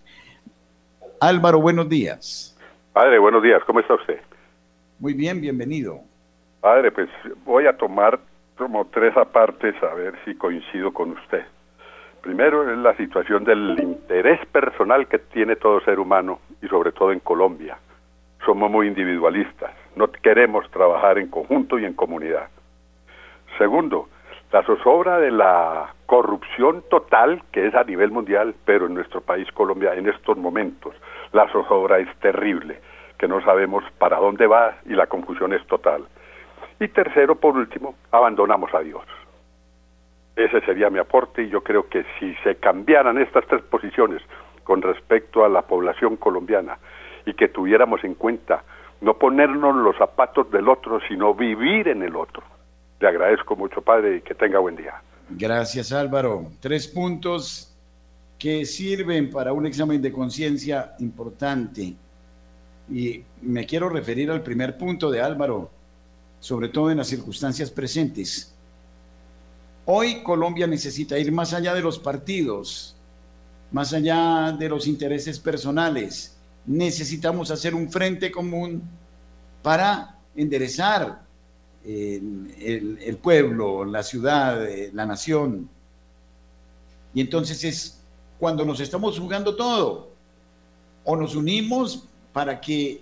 Álvaro, 1.20 1.60
buenos 1.60 1.90
días. 1.90 2.58
Padre, 2.94 3.20
buenos 3.20 3.44
días, 3.44 3.62
¿cómo 3.66 3.82
está 3.82 3.96
usted? 3.96 4.20
Muy 5.00 5.14
bien, 5.14 5.42
bienvenido. 5.42 6.00
Padre, 6.62 6.92
pues 6.92 7.10
voy 7.46 7.68
a 7.68 7.76
tomar 7.76 8.20
como 8.58 8.88
tres 8.88 9.16
apartes 9.18 9.76
a 9.84 9.94
ver 9.94 10.16
si 10.26 10.34
coincido 10.36 10.94
con 10.94 11.12
usted. 11.12 11.44
Primero 12.28 12.70
es 12.70 12.78
la 12.80 12.94
situación 12.98 13.46
del 13.46 13.80
interés 13.82 14.46
personal 14.48 15.08
que 15.08 15.18
tiene 15.18 15.56
todo 15.56 15.80
ser 15.80 15.98
humano 15.98 16.42
y 16.62 16.68
sobre 16.68 16.92
todo 16.92 17.14
en 17.14 17.22
Colombia. 17.22 17.78
Somos 18.46 18.70
muy 18.70 18.86
individualistas, 18.86 19.72
no 19.96 20.12
queremos 20.12 20.70
trabajar 20.72 21.20
en 21.20 21.30
conjunto 21.30 21.80
y 21.80 21.86
en 21.86 21.94
comunidad. 21.94 22.50
Segundo, 23.58 24.10
la 24.52 24.62
zozobra 24.64 25.20
de 25.20 25.32
la 25.32 25.94
corrupción 26.06 26.84
total 26.90 27.44
que 27.54 27.66
es 27.66 27.74
a 27.74 27.86
nivel 27.86 28.12
mundial, 28.12 28.56
pero 28.66 28.88
en 28.88 28.96
nuestro 28.96 29.22
país 29.22 29.50
Colombia 29.54 29.94
en 29.94 30.10
estos 30.10 30.38
momentos 30.38 30.96
la 31.32 31.48
zozobra 31.48 32.00
es 32.00 32.14
terrible 32.20 32.82
que 33.18 33.30
no 33.30 33.42
sabemos 33.42 33.86
para 34.00 34.18
dónde 34.18 34.48
va 34.48 34.76
y 34.86 34.96
la 34.96 35.08
confusión 35.08 35.54
es 35.54 35.66
total. 35.68 36.04
Y 36.82 36.90
tercero, 36.90 37.36
por 37.36 37.56
último, 37.56 37.96
abandonamos 38.12 38.74
a 38.74 38.82
Dios. 38.82 39.06
Ese 40.38 40.62
sería 40.62 40.92
mi 40.92 41.00
aporte 41.00 41.42
y 41.42 41.50
yo 41.50 41.64
creo 41.64 41.90
que 41.90 42.06
si 42.20 42.36
se 42.44 42.58
cambiaran 42.58 43.18
estas 43.18 43.46
tres 43.48 43.64
posiciones 43.64 44.22
con 44.64 44.84
respecto 44.84 45.44
a 45.44 45.50
la 45.50 45.64
población 45.64 46.16
colombiana 46.16 46.78
y 47.26 47.34
que 47.34 47.48
tuviéramos 47.48 48.04
en 48.04 48.14
cuenta 48.14 48.64
no 49.02 49.18
ponernos 49.18 49.76
los 49.76 49.98
zapatos 49.98 50.52
del 50.52 50.70
otro, 50.70 51.00
sino 51.08 51.34
vivir 51.34 51.88
en 51.88 52.04
el 52.04 52.16
otro. 52.16 52.44
Le 53.00 53.08
agradezco 53.08 53.56
mucho, 53.56 53.82
Padre, 53.82 54.18
y 54.18 54.22
que 54.22 54.36
tenga 54.36 54.60
buen 54.60 54.76
día. 54.76 55.02
Gracias, 55.30 55.92
Álvaro. 55.92 56.46
Tres 56.60 56.88
puntos 56.88 57.76
que 58.38 58.64
sirven 58.66 59.32
para 59.32 59.54
un 59.54 59.66
examen 59.66 60.00
de 60.02 60.12
conciencia 60.12 60.94
importante. 61.00 61.96
Y 62.90 63.24
me 63.42 63.66
quiero 63.66 63.90
referir 63.90 64.30
al 64.30 64.44
primer 64.44 64.78
punto 64.78 65.10
de 65.10 65.20
Álvaro, 65.20 65.72
sobre 66.40 66.70
todo 66.70 66.92
en 66.92 66.98
las 66.98 67.08
circunstancias 67.08 67.72
presentes. 67.72 68.57
Hoy 69.90 70.22
Colombia 70.22 70.68
necesita 70.68 71.18
ir 71.18 71.32
más 71.32 71.54
allá 71.54 71.74
de 71.74 71.82
los 71.82 71.98
partidos, 71.98 72.94
más 73.72 73.94
allá 73.94 74.52
de 74.52 74.68
los 74.68 74.86
intereses 74.86 75.40
personales. 75.40 76.36
Necesitamos 76.66 77.52
hacer 77.52 77.74
un 77.74 77.90
frente 77.90 78.30
común 78.30 78.84
para 79.64 80.20
enderezar 80.36 81.22
el, 81.86 82.98
el, 83.02 83.16
pueblo, 83.16 83.86
la 83.86 84.04
ciudad, 84.04 84.68
eh, 84.68 84.92
la 84.94 85.06
nación. 85.06 85.70
Y 87.14 87.22
entonces 87.22 87.64
es 87.64 88.02
cuando 88.38 88.66
nos 88.66 88.82
estamos 88.82 89.18
jugando 89.18 89.56
todo. 89.56 90.12
O 91.06 91.16
nos 91.16 91.34
unimos 91.34 92.04
para 92.34 92.60
que 92.60 93.00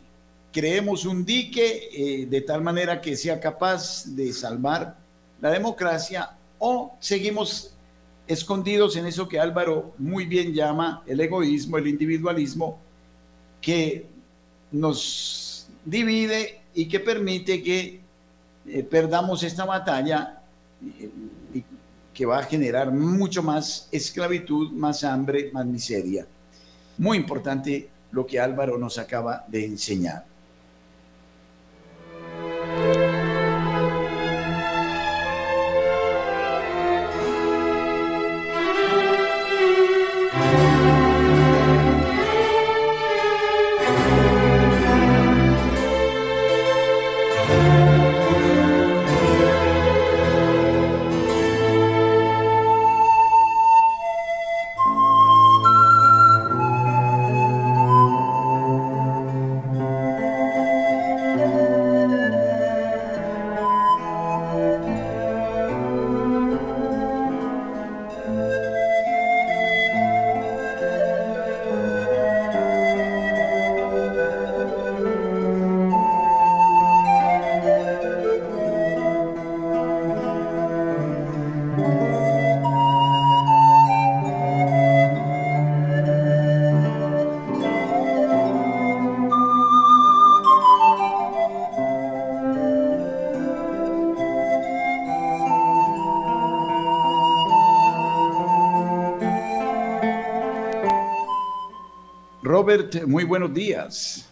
creemos 0.53 1.03
un 1.03 1.25
dique 1.25 1.89
eh, 1.91 2.27
de 2.27 2.41
tal 2.41 2.61
manera 2.61 3.01
que 3.01 3.15
sea 3.15 3.39
capaz 3.39 4.05
de 4.05 4.31
salvar 4.31 4.95
la 5.41 5.49
democracia 5.49 6.37
o 6.59 6.95
seguimos 6.99 7.75
escondidos 8.27 8.95
en 8.95 9.05
eso 9.05 9.27
que 9.27 9.39
Álvaro 9.39 9.93
muy 9.97 10.25
bien 10.25 10.53
llama 10.53 11.03
el 11.05 11.19
egoísmo, 11.19 11.77
el 11.77 11.87
individualismo, 11.87 12.79
que 13.61 14.07
nos 14.71 15.67
divide 15.83 16.61
y 16.73 16.87
que 16.87 16.99
permite 16.99 17.61
que 17.61 18.01
eh, 18.67 18.83
perdamos 18.83 19.43
esta 19.43 19.65
batalla 19.65 20.41
eh, 20.83 21.09
y 21.53 21.63
que 22.13 22.25
va 22.25 22.39
a 22.39 22.43
generar 22.43 22.91
mucho 22.91 23.43
más 23.43 23.89
esclavitud, 23.91 24.71
más 24.71 25.03
hambre, 25.03 25.49
más 25.53 25.65
miseria. 25.65 26.25
Muy 26.97 27.17
importante 27.17 27.89
lo 28.11 28.25
que 28.25 28.39
Álvaro 28.39 28.77
nos 28.77 28.97
acaba 28.97 29.45
de 29.47 29.65
enseñar. 29.65 30.25
Robert, 102.65 103.03
muy 103.05 103.23
buenos 103.25 103.53
días. 103.53 104.27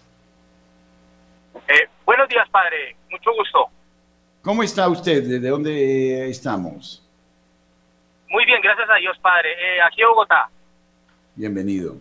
Eh, 1.67 1.87
buenos 2.03 2.27
días, 2.27 2.49
padre. 2.49 2.95
Mucho 3.11 3.31
gusto. 3.31 3.67
¿Cómo 4.41 4.63
está 4.63 4.89
usted? 4.89 5.39
¿De 5.39 5.49
dónde 5.49 6.27
estamos? 6.31 7.07
Muy 8.29 8.43
bien, 8.45 8.59
gracias 8.59 8.89
a 8.89 8.95
Dios, 8.95 9.19
padre. 9.19 9.51
Eh, 9.51 9.81
aquí 9.83 10.01
en 10.01 10.07
Bogotá. 10.07 10.49
Bienvenido. 11.35 11.93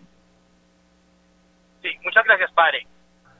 Sí, 1.82 1.90
muchas 2.02 2.24
gracias, 2.24 2.50
padre. 2.52 2.86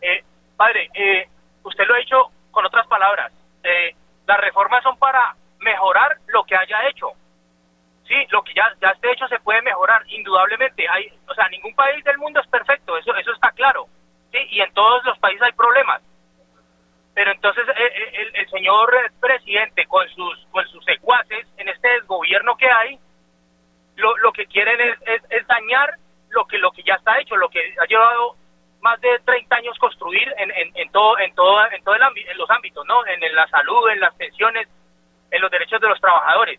Eh, 0.03 0.23
Padre, 0.55 0.91
eh, 0.93 1.27
usted 1.65 1.85
lo 1.87 1.95
ha 1.95 1.99
dicho 1.99 2.31
con 2.51 2.67
otras 2.67 2.87
palabras. 2.89 3.33
Eh, 3.63 3.97
las 4.27 4.39
reformas 4.39 4.83
son 4.83 4.99
para 4.99 5.35
mejorar 5.61 6.19
lo 6.27 6.45
que 6.45 6.57
haya 6.57 6.87
hecho. 6.91 7.13
Sí, 8.07 8.17
lo 8.29 8.43
que 8.43 8.53
ya, 8.53 8.71
ya 8.83 8.91
esté 8.91 9.13
hecho 9.13 9.22
se 9.33 9.41
puede 9.41 9.63
mejorar, 9.63 10.03
indudablemente. 10.09 10.87
Hay, 10.89 11.09
o 11.27 11.35
sea, 11.35 11.49
ningún 11.49 11.75
país 11.75 12.05
del 12.05 12.19
mundo 12.19 12.41
es 12.41 12.47
perfecto, 12.49 12.99
eso, 12.99 13.15
eso 13.17 13.33
está 13.33 13.51
claro. 13.53 13.87
Sí, 14.31 14.39
y 14.51 14.61
en 14.61 14.73
todos 14.75 15.03
los 15.05 15.19
países 15.19 15.43
hay 15.43 15.53
problemas. 15.53 16.03
Pero 17.15 17.33
entonces 17.33 17.65
eh, 17.69 18.31
el, 18.35 18.49
señor 18.51 18.91
presidente 19.21 19.87
con 19.87 20.07
sus, 20.11 20.47
con 20.51 20.67
sus 20.69 20.85
secuaces 20.85 21.47
en 21.57 21.69
este 21.69 21.89
desgobierno 21.89 22.57
que 22.57 22.71
hay, 22.71 22.99
lo, 23.97 24.17
lo 24.19 24.33
que 24.33 24.47
quieren 24.47 24.81
es, 24.81 25.23
es, 25.29 25.47
dañar 25.47 25.95
lo 26.31 26.47
que, 26.47 26.59
lo 26.59 26.73
que 26.73 26.83
ya 26.83 26.95
está 26.95 27.19
hecho, 27.19 27.37
lo 27.37 27.49
que 27.49 27.75
ha 27.81 27.87
llevado 27.87 28.37
más 28.81 29.01
de 29.01 29.19
30 29.21 29.57
años 29.57 29.79
construir 29.79 30.27
en, 30.39 30.51
en, 30.75 30.91
todo 30.91 31.19
en 31.19 31.35
todo 31.35 31.71
en 31.71 31.85
todo 31.85 31.95
el 31.95 32.03
en 32.03 32.39
los 32.39 32.51
ámbitos, 32.51 32.85
¿no? 32.87 33.07
En, 33.07 33.35
la 33.35 33.47
salud, 33.49 33.91
en 33.91 34.01
las 34.01 34.15
pensiones, 34.15 34.69
en 35.31 35.41
los 35.41 35.51
derechos 35.51 35.81
de 35.81 35.89
los 35.89 36.01
trabajadores. 36.01 36.59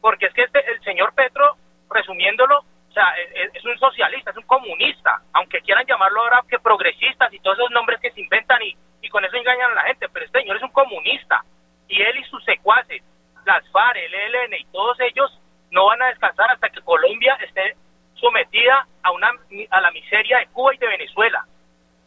Porque 0.00 0.26
es 0.26 0.34
que 0.34 0.42
este, 0.42 0.70
el 0.70 0.82
señor 0.82 1.14
Petro, 1.14 1.56
resumiéndolo, 1.90 2.58
o 2.58 2.92
sea, 2.92 3.14
es, 3.34 3.54
es, 3.54 3.64
un 3.64 3.78
socialista, 3.78 4.30
es 4.30 4.36
un 4.36 4.46
comunista, 4.46 5.20
aunque 5.32 5.60
quieran 5.60 5.86
llamarlo 5.86 6.20
ahora 6.20 6.42
que 6.48 6.58
progresistas 6.58 7.32
y 7.32 7.38
todos 7.40 7.58
esos 7.58 7.70
nombres 7.70 8.00
que 8.00 8.10
se 8.10 8.20
inventan 8.20 8.60
y, 8.62 8.76
y 9.02 9.08
con 9.08 9.24
eso 9.24 9.36
engañan 9.36 9.72
a 9.72 9.74
la 9.74 9.82
gente, 9.82 10.08
pero 10.08 10.26
este 10.26 10.40
señor 10.40 10.56
es 10.56 10.62
un 10.62 10.72
comunista 10.72 11.44
y 11.88 12.00
él 12.00 12.18
y 12.18 12.24
sus 12.24 12.42
secuaces, 12.44 13.02
las 13.44 13.68
FARC, 13.70 13.96
el 13.96 14.14
ELN 14.14 14.54
y 14.54 14.64
todos 14.66 14.98
ellos 15.00 15.38
no 15.70 15.86
van 15.86 16.02
a 16.02 16.06
descansar 16.08 16.50
hasta 16.50 16.68
que 16.70 16.80
Colombia 16.82 17.36
esté 17.46 17.76
sometida 18.14 18.86
a 19.02 19.10
una 19.12 19.30
a 19.70 19.80
la 19.80 19.90
miseria 19.90 20.38
de 20.38 20.46
Cuba 20.48 20.74
y 20.74 20.78
de 20.78 20.86
Venezuela. 20.86 21.44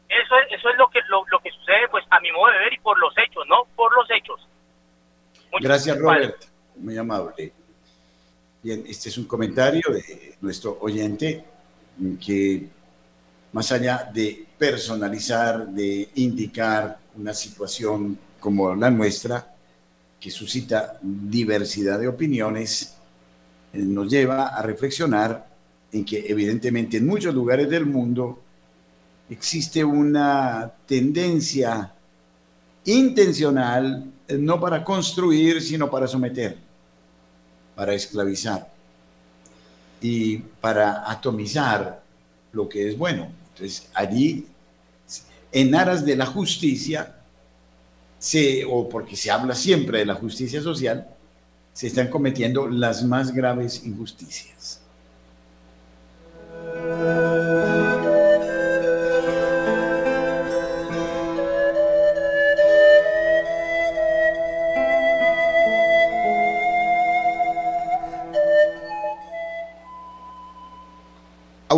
Eso 0.10 0.36
es, 0.38 0.60
eso 0.60 0.70
es 0.70 0.78
lo 0.78 0.90
que 0.90 1.00
lo, 1.08 1.40
que 1.40 1.52
sucede 1.52 1.88
pues 1.90 2.06
a 2.10 2.20
mi 2.20 2.32
modo 2.32 2.52
de 2.52 2.60
ver 2.60 2.74
y 2.74 2.80
por 2.80 2.98
los 3.00 3.14
hechos, 3.18 3.46
no 3.48 3.66
por 3.76 3.94
los 3.96 4.10
hechos. 4.12 4.48
Gracias 5.60 5.98
Robert, 6.00 6.36
muy 6.76 6.98
amable. 6.98 7.52
Bien, 8.64 8.82
este 8.88 9.10
es 9.10 9.18
un 9.18 9.26
comentario 9.26 9.82
de 9.92 10.36
nuestro 10.40 10.78
oyente 10.80 11.44
que 12.26 12.66
más 13.52 13.70
allá 13.74 14.10
de 14.14 14.46
personalizar, 14.58 15.68
de 15.68 16.08
indicar 16.16 16.98
una 17.18 17.34
situación 17.34 18.18
como 18.40 18.74
la 18.74 18.90
nuestra, 18.90 19.54
que 20.18 20.32
suscita 20.32 20.98
diversidad 21.02 22.00
de 22.00 22.08
opiniones, 22.08 22.96
eh, 23.74 23.80
nos 23.80 24.10
lleva 24.10 24.48
a 24.48 24.62
reflexionar 24.62 25.46
en 25.92 26.06
que 26.06 26.26
evidentemente 26.26 26.96
en 26.96 27.06
muchos 27.06 27.36
lugares 27.36 27.70
del 27.70 27.86
mundo 27.86 28.42
existe 29.30 29.84
una 29.84 30.72
tendencia 30.86 31.92
intencional, 32.86 34.10
eh, 34.26 34.38
no 34.38 34.58
para 34.62 34.86
construir, 34.86 35.62
sino 35.62 35.92
para 35.92 36.08
someter, 36.08 36.58
para 37.76 37.94
esclavizar 37.94 38.72
y 40.02 40.38
para 40.38 41.10
atomizar 41.10 42.02
lo 42.52 42.68
que 42.68 42.90
es 42.90 42.98
bueno. 42.98 43.32
Entonces, 43.54 43.90
allí, 43.94 44.48
en 45.52 45.76
aras 45.76 46.06
de 46.06 46.16
la 46.16 46.26
justicia, 46.26 47.16
o 48.70 48.90
porque 48.90 49.16
se 49.16 49.32
habla 49.32 49.56
siempre 49.56 50.00
de 50.00 50.06
la 50.06 50.16
justicia 50.16 50.62
social, 50.62 51.08
se 51.74 51.88
están 51.88 52.10
cometiendo 52.10 52.68
las 52.68 53.04
más 53.04 53.34
graves 53.34 53.84
injusticias. 53.86 54.80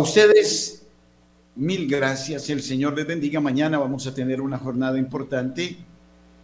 Ustedes, 0.06 0.86
mil 1.56 1.88
gracias. 1.88 2.48
El 2.48 2.62
Señor 2.62 2.96
les 2.96 3.06
bendiga. 3.06 3.40
Mañana 3.40 3.76
vamos 3.78 4.06
a 4.06 4.14
tener 4.14 4.40
una 4.40 4.56
jornada 4.56 4.98
importante. 4.98 5.78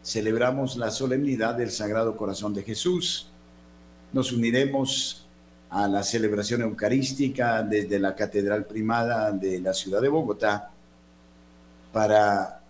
Celebramos 0.03 0.77
la 0.77 0.91
solemnidad 0.91 1.55
del 1.55 1.71
Sagrado 1.71 2.17
Corazón 2.17 2.53
de 2.55 2.65
Jesús. 2.65 3.29
Nos 4.13 4.33
uniremos 4.33 5.27
a 5.71 5.87
la 5.87 6.03
celebración 6.03 6.63
eucarística 6.63 7.63
desde 7.63 8.01
la 8.01 8.17
Catedral 8.17 8.67
Primada 8.67 9.31
de 9.31 9.61
la 9.61 9.73
ciudad 9.73 10.03
de 10.03 10.09
Bogotá 10.09 10.71
para 11.93 12.61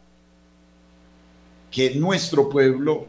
que 1.70 1.95
nuestro 1.95 2.51
pueblo 2.51 3.07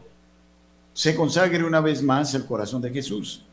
se 0.94 1.14
consagre 1.14 1.62
una 1.62 1.82
vez 1.82 2.02
más 2.02 2.34
al 2.34 2.46
corazón 2.46 2.80
de 2.80 2.90
Jesús. 2.90 3.44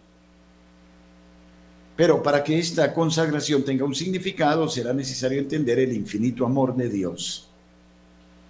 Pero 1.95 2.23
para 2.23 2.43
que 2.43 2.57
esta 2.57 2.93
consagración 2.93 3.63
tenga 3.63 3.85
un 3.85 3.95
significado 3.95 4.67
será 4.69 4.93
necesario 4.93 5.39
entender 5.39 5.79
el 5.79 5.93
infinito 5.93 6.45
amor 6.45 6.75
de 6.75 6.89
Dios. 6.89 7.49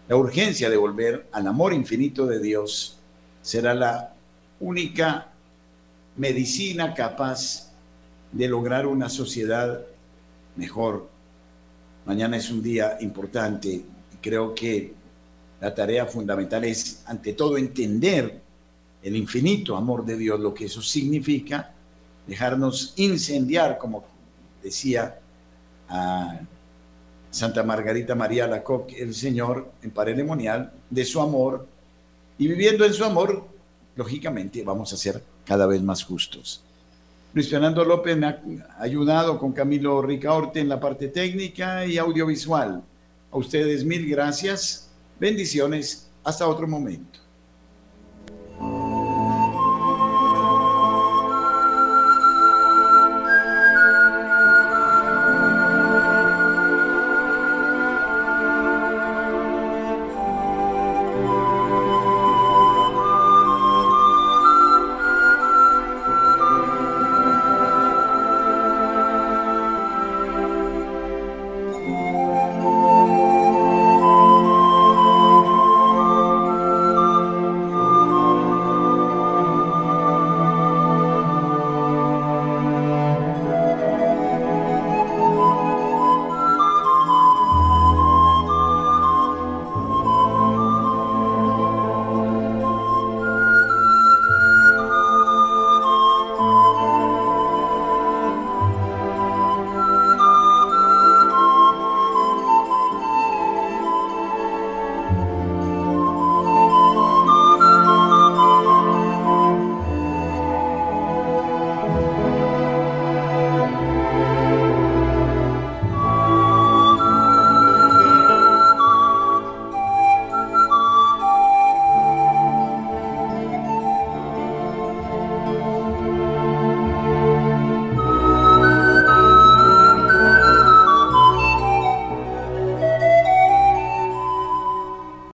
La 0.08 0.16
urgencia 0.16 0.70
de 0.70 0.78
volver 0.78 1.28
al 1.32 1.48
amor 1.48 1.74
infinito 1.74 2.26
de 2.26 2.40
Dios 2.40 3.00
será 3.42 3.74
la 3.74 4.14
única 4.60 5.32
medicina 6.18 6.94
capaz 6.94 7.72
de 8.32 8.48
lograr 8.48 8.86
una 8.88 9.10
sociedad 9.10 9.86
mejor. 10.56 11.10
Mañana 12.06 12.38
es 12.38 12.50
un 12.50 12.62
día 12.62 12.98
importante 13.02 13.84
creo 14.22 14.54
que 14.56 14.94
la 15.60 15.74
tarea 15.74 16.06
fundamental 16.06 16.64
es, 16.64 17.04
ante 17.06 17.34
todo, 17.34 17.58
entender 17.58 18.40
el 19.04 19.16
infinito 19.16 19.76
amor 19.76 20.06
de 20.06 20.16
Dios, 20.16 20.40
lo 20.40 20.54
que 20.54 20.66
eso 20.66 20.82
significa, 20.82 21.74
dejarnos 22.28 22.94
incendiar, 22.98 23.78
como 23.78 24.04
decía 24.62 25.20
a 25.90 26.40
Santa 27.30 27.64
Margarita 27.64 28.14
María 28.16 28.48
Lacoque, 28.48 29.02
el 29.02 29.14
Señor, 29.14 29.72
en 29.82 29.92
parelemonial, 29.92 30.72
de 30.90 31.06
su 31.06 31.22
amor, 31.22 31.68
y 32.38 32.48
viviendo 32.48 32.86
en 32.86 32.94
su 32.94 33.04
amor, 33.04 33.48
lógicamente 33.96 34.64
vamos 34.64 34.92
a 34.94 34.98
ser 34.98 35.24
cada 35.46 35.66
vez 35.66 35.82
más 35.82 36.04
justos. 36.04 36.64
Luis 37.34 37.50
Fernando 37.50 37.86
López 37.86 38.18
me 38.18 38.28
ha 38.28 38.42
ayudado 38.80 39.40
con 39.40 39.54
Camilo 39.54 40.02
Ricaorte 40.02 40.60
en 40.60 40.68
la 40.68 40.82
parte 40.82 41.08
técnica 41.08 41.86
y 41.86 41.98
audiovisual. 41.98 42.84
A 43.32 43.38
ustedes 43.38 43.86
mil 43.86 44.10
gracias, 44.10 44.90
bendiciones, 45.18 46.10
hasta 46.26 46.46
otro 46.46 46.68
momento. 46.68 47.21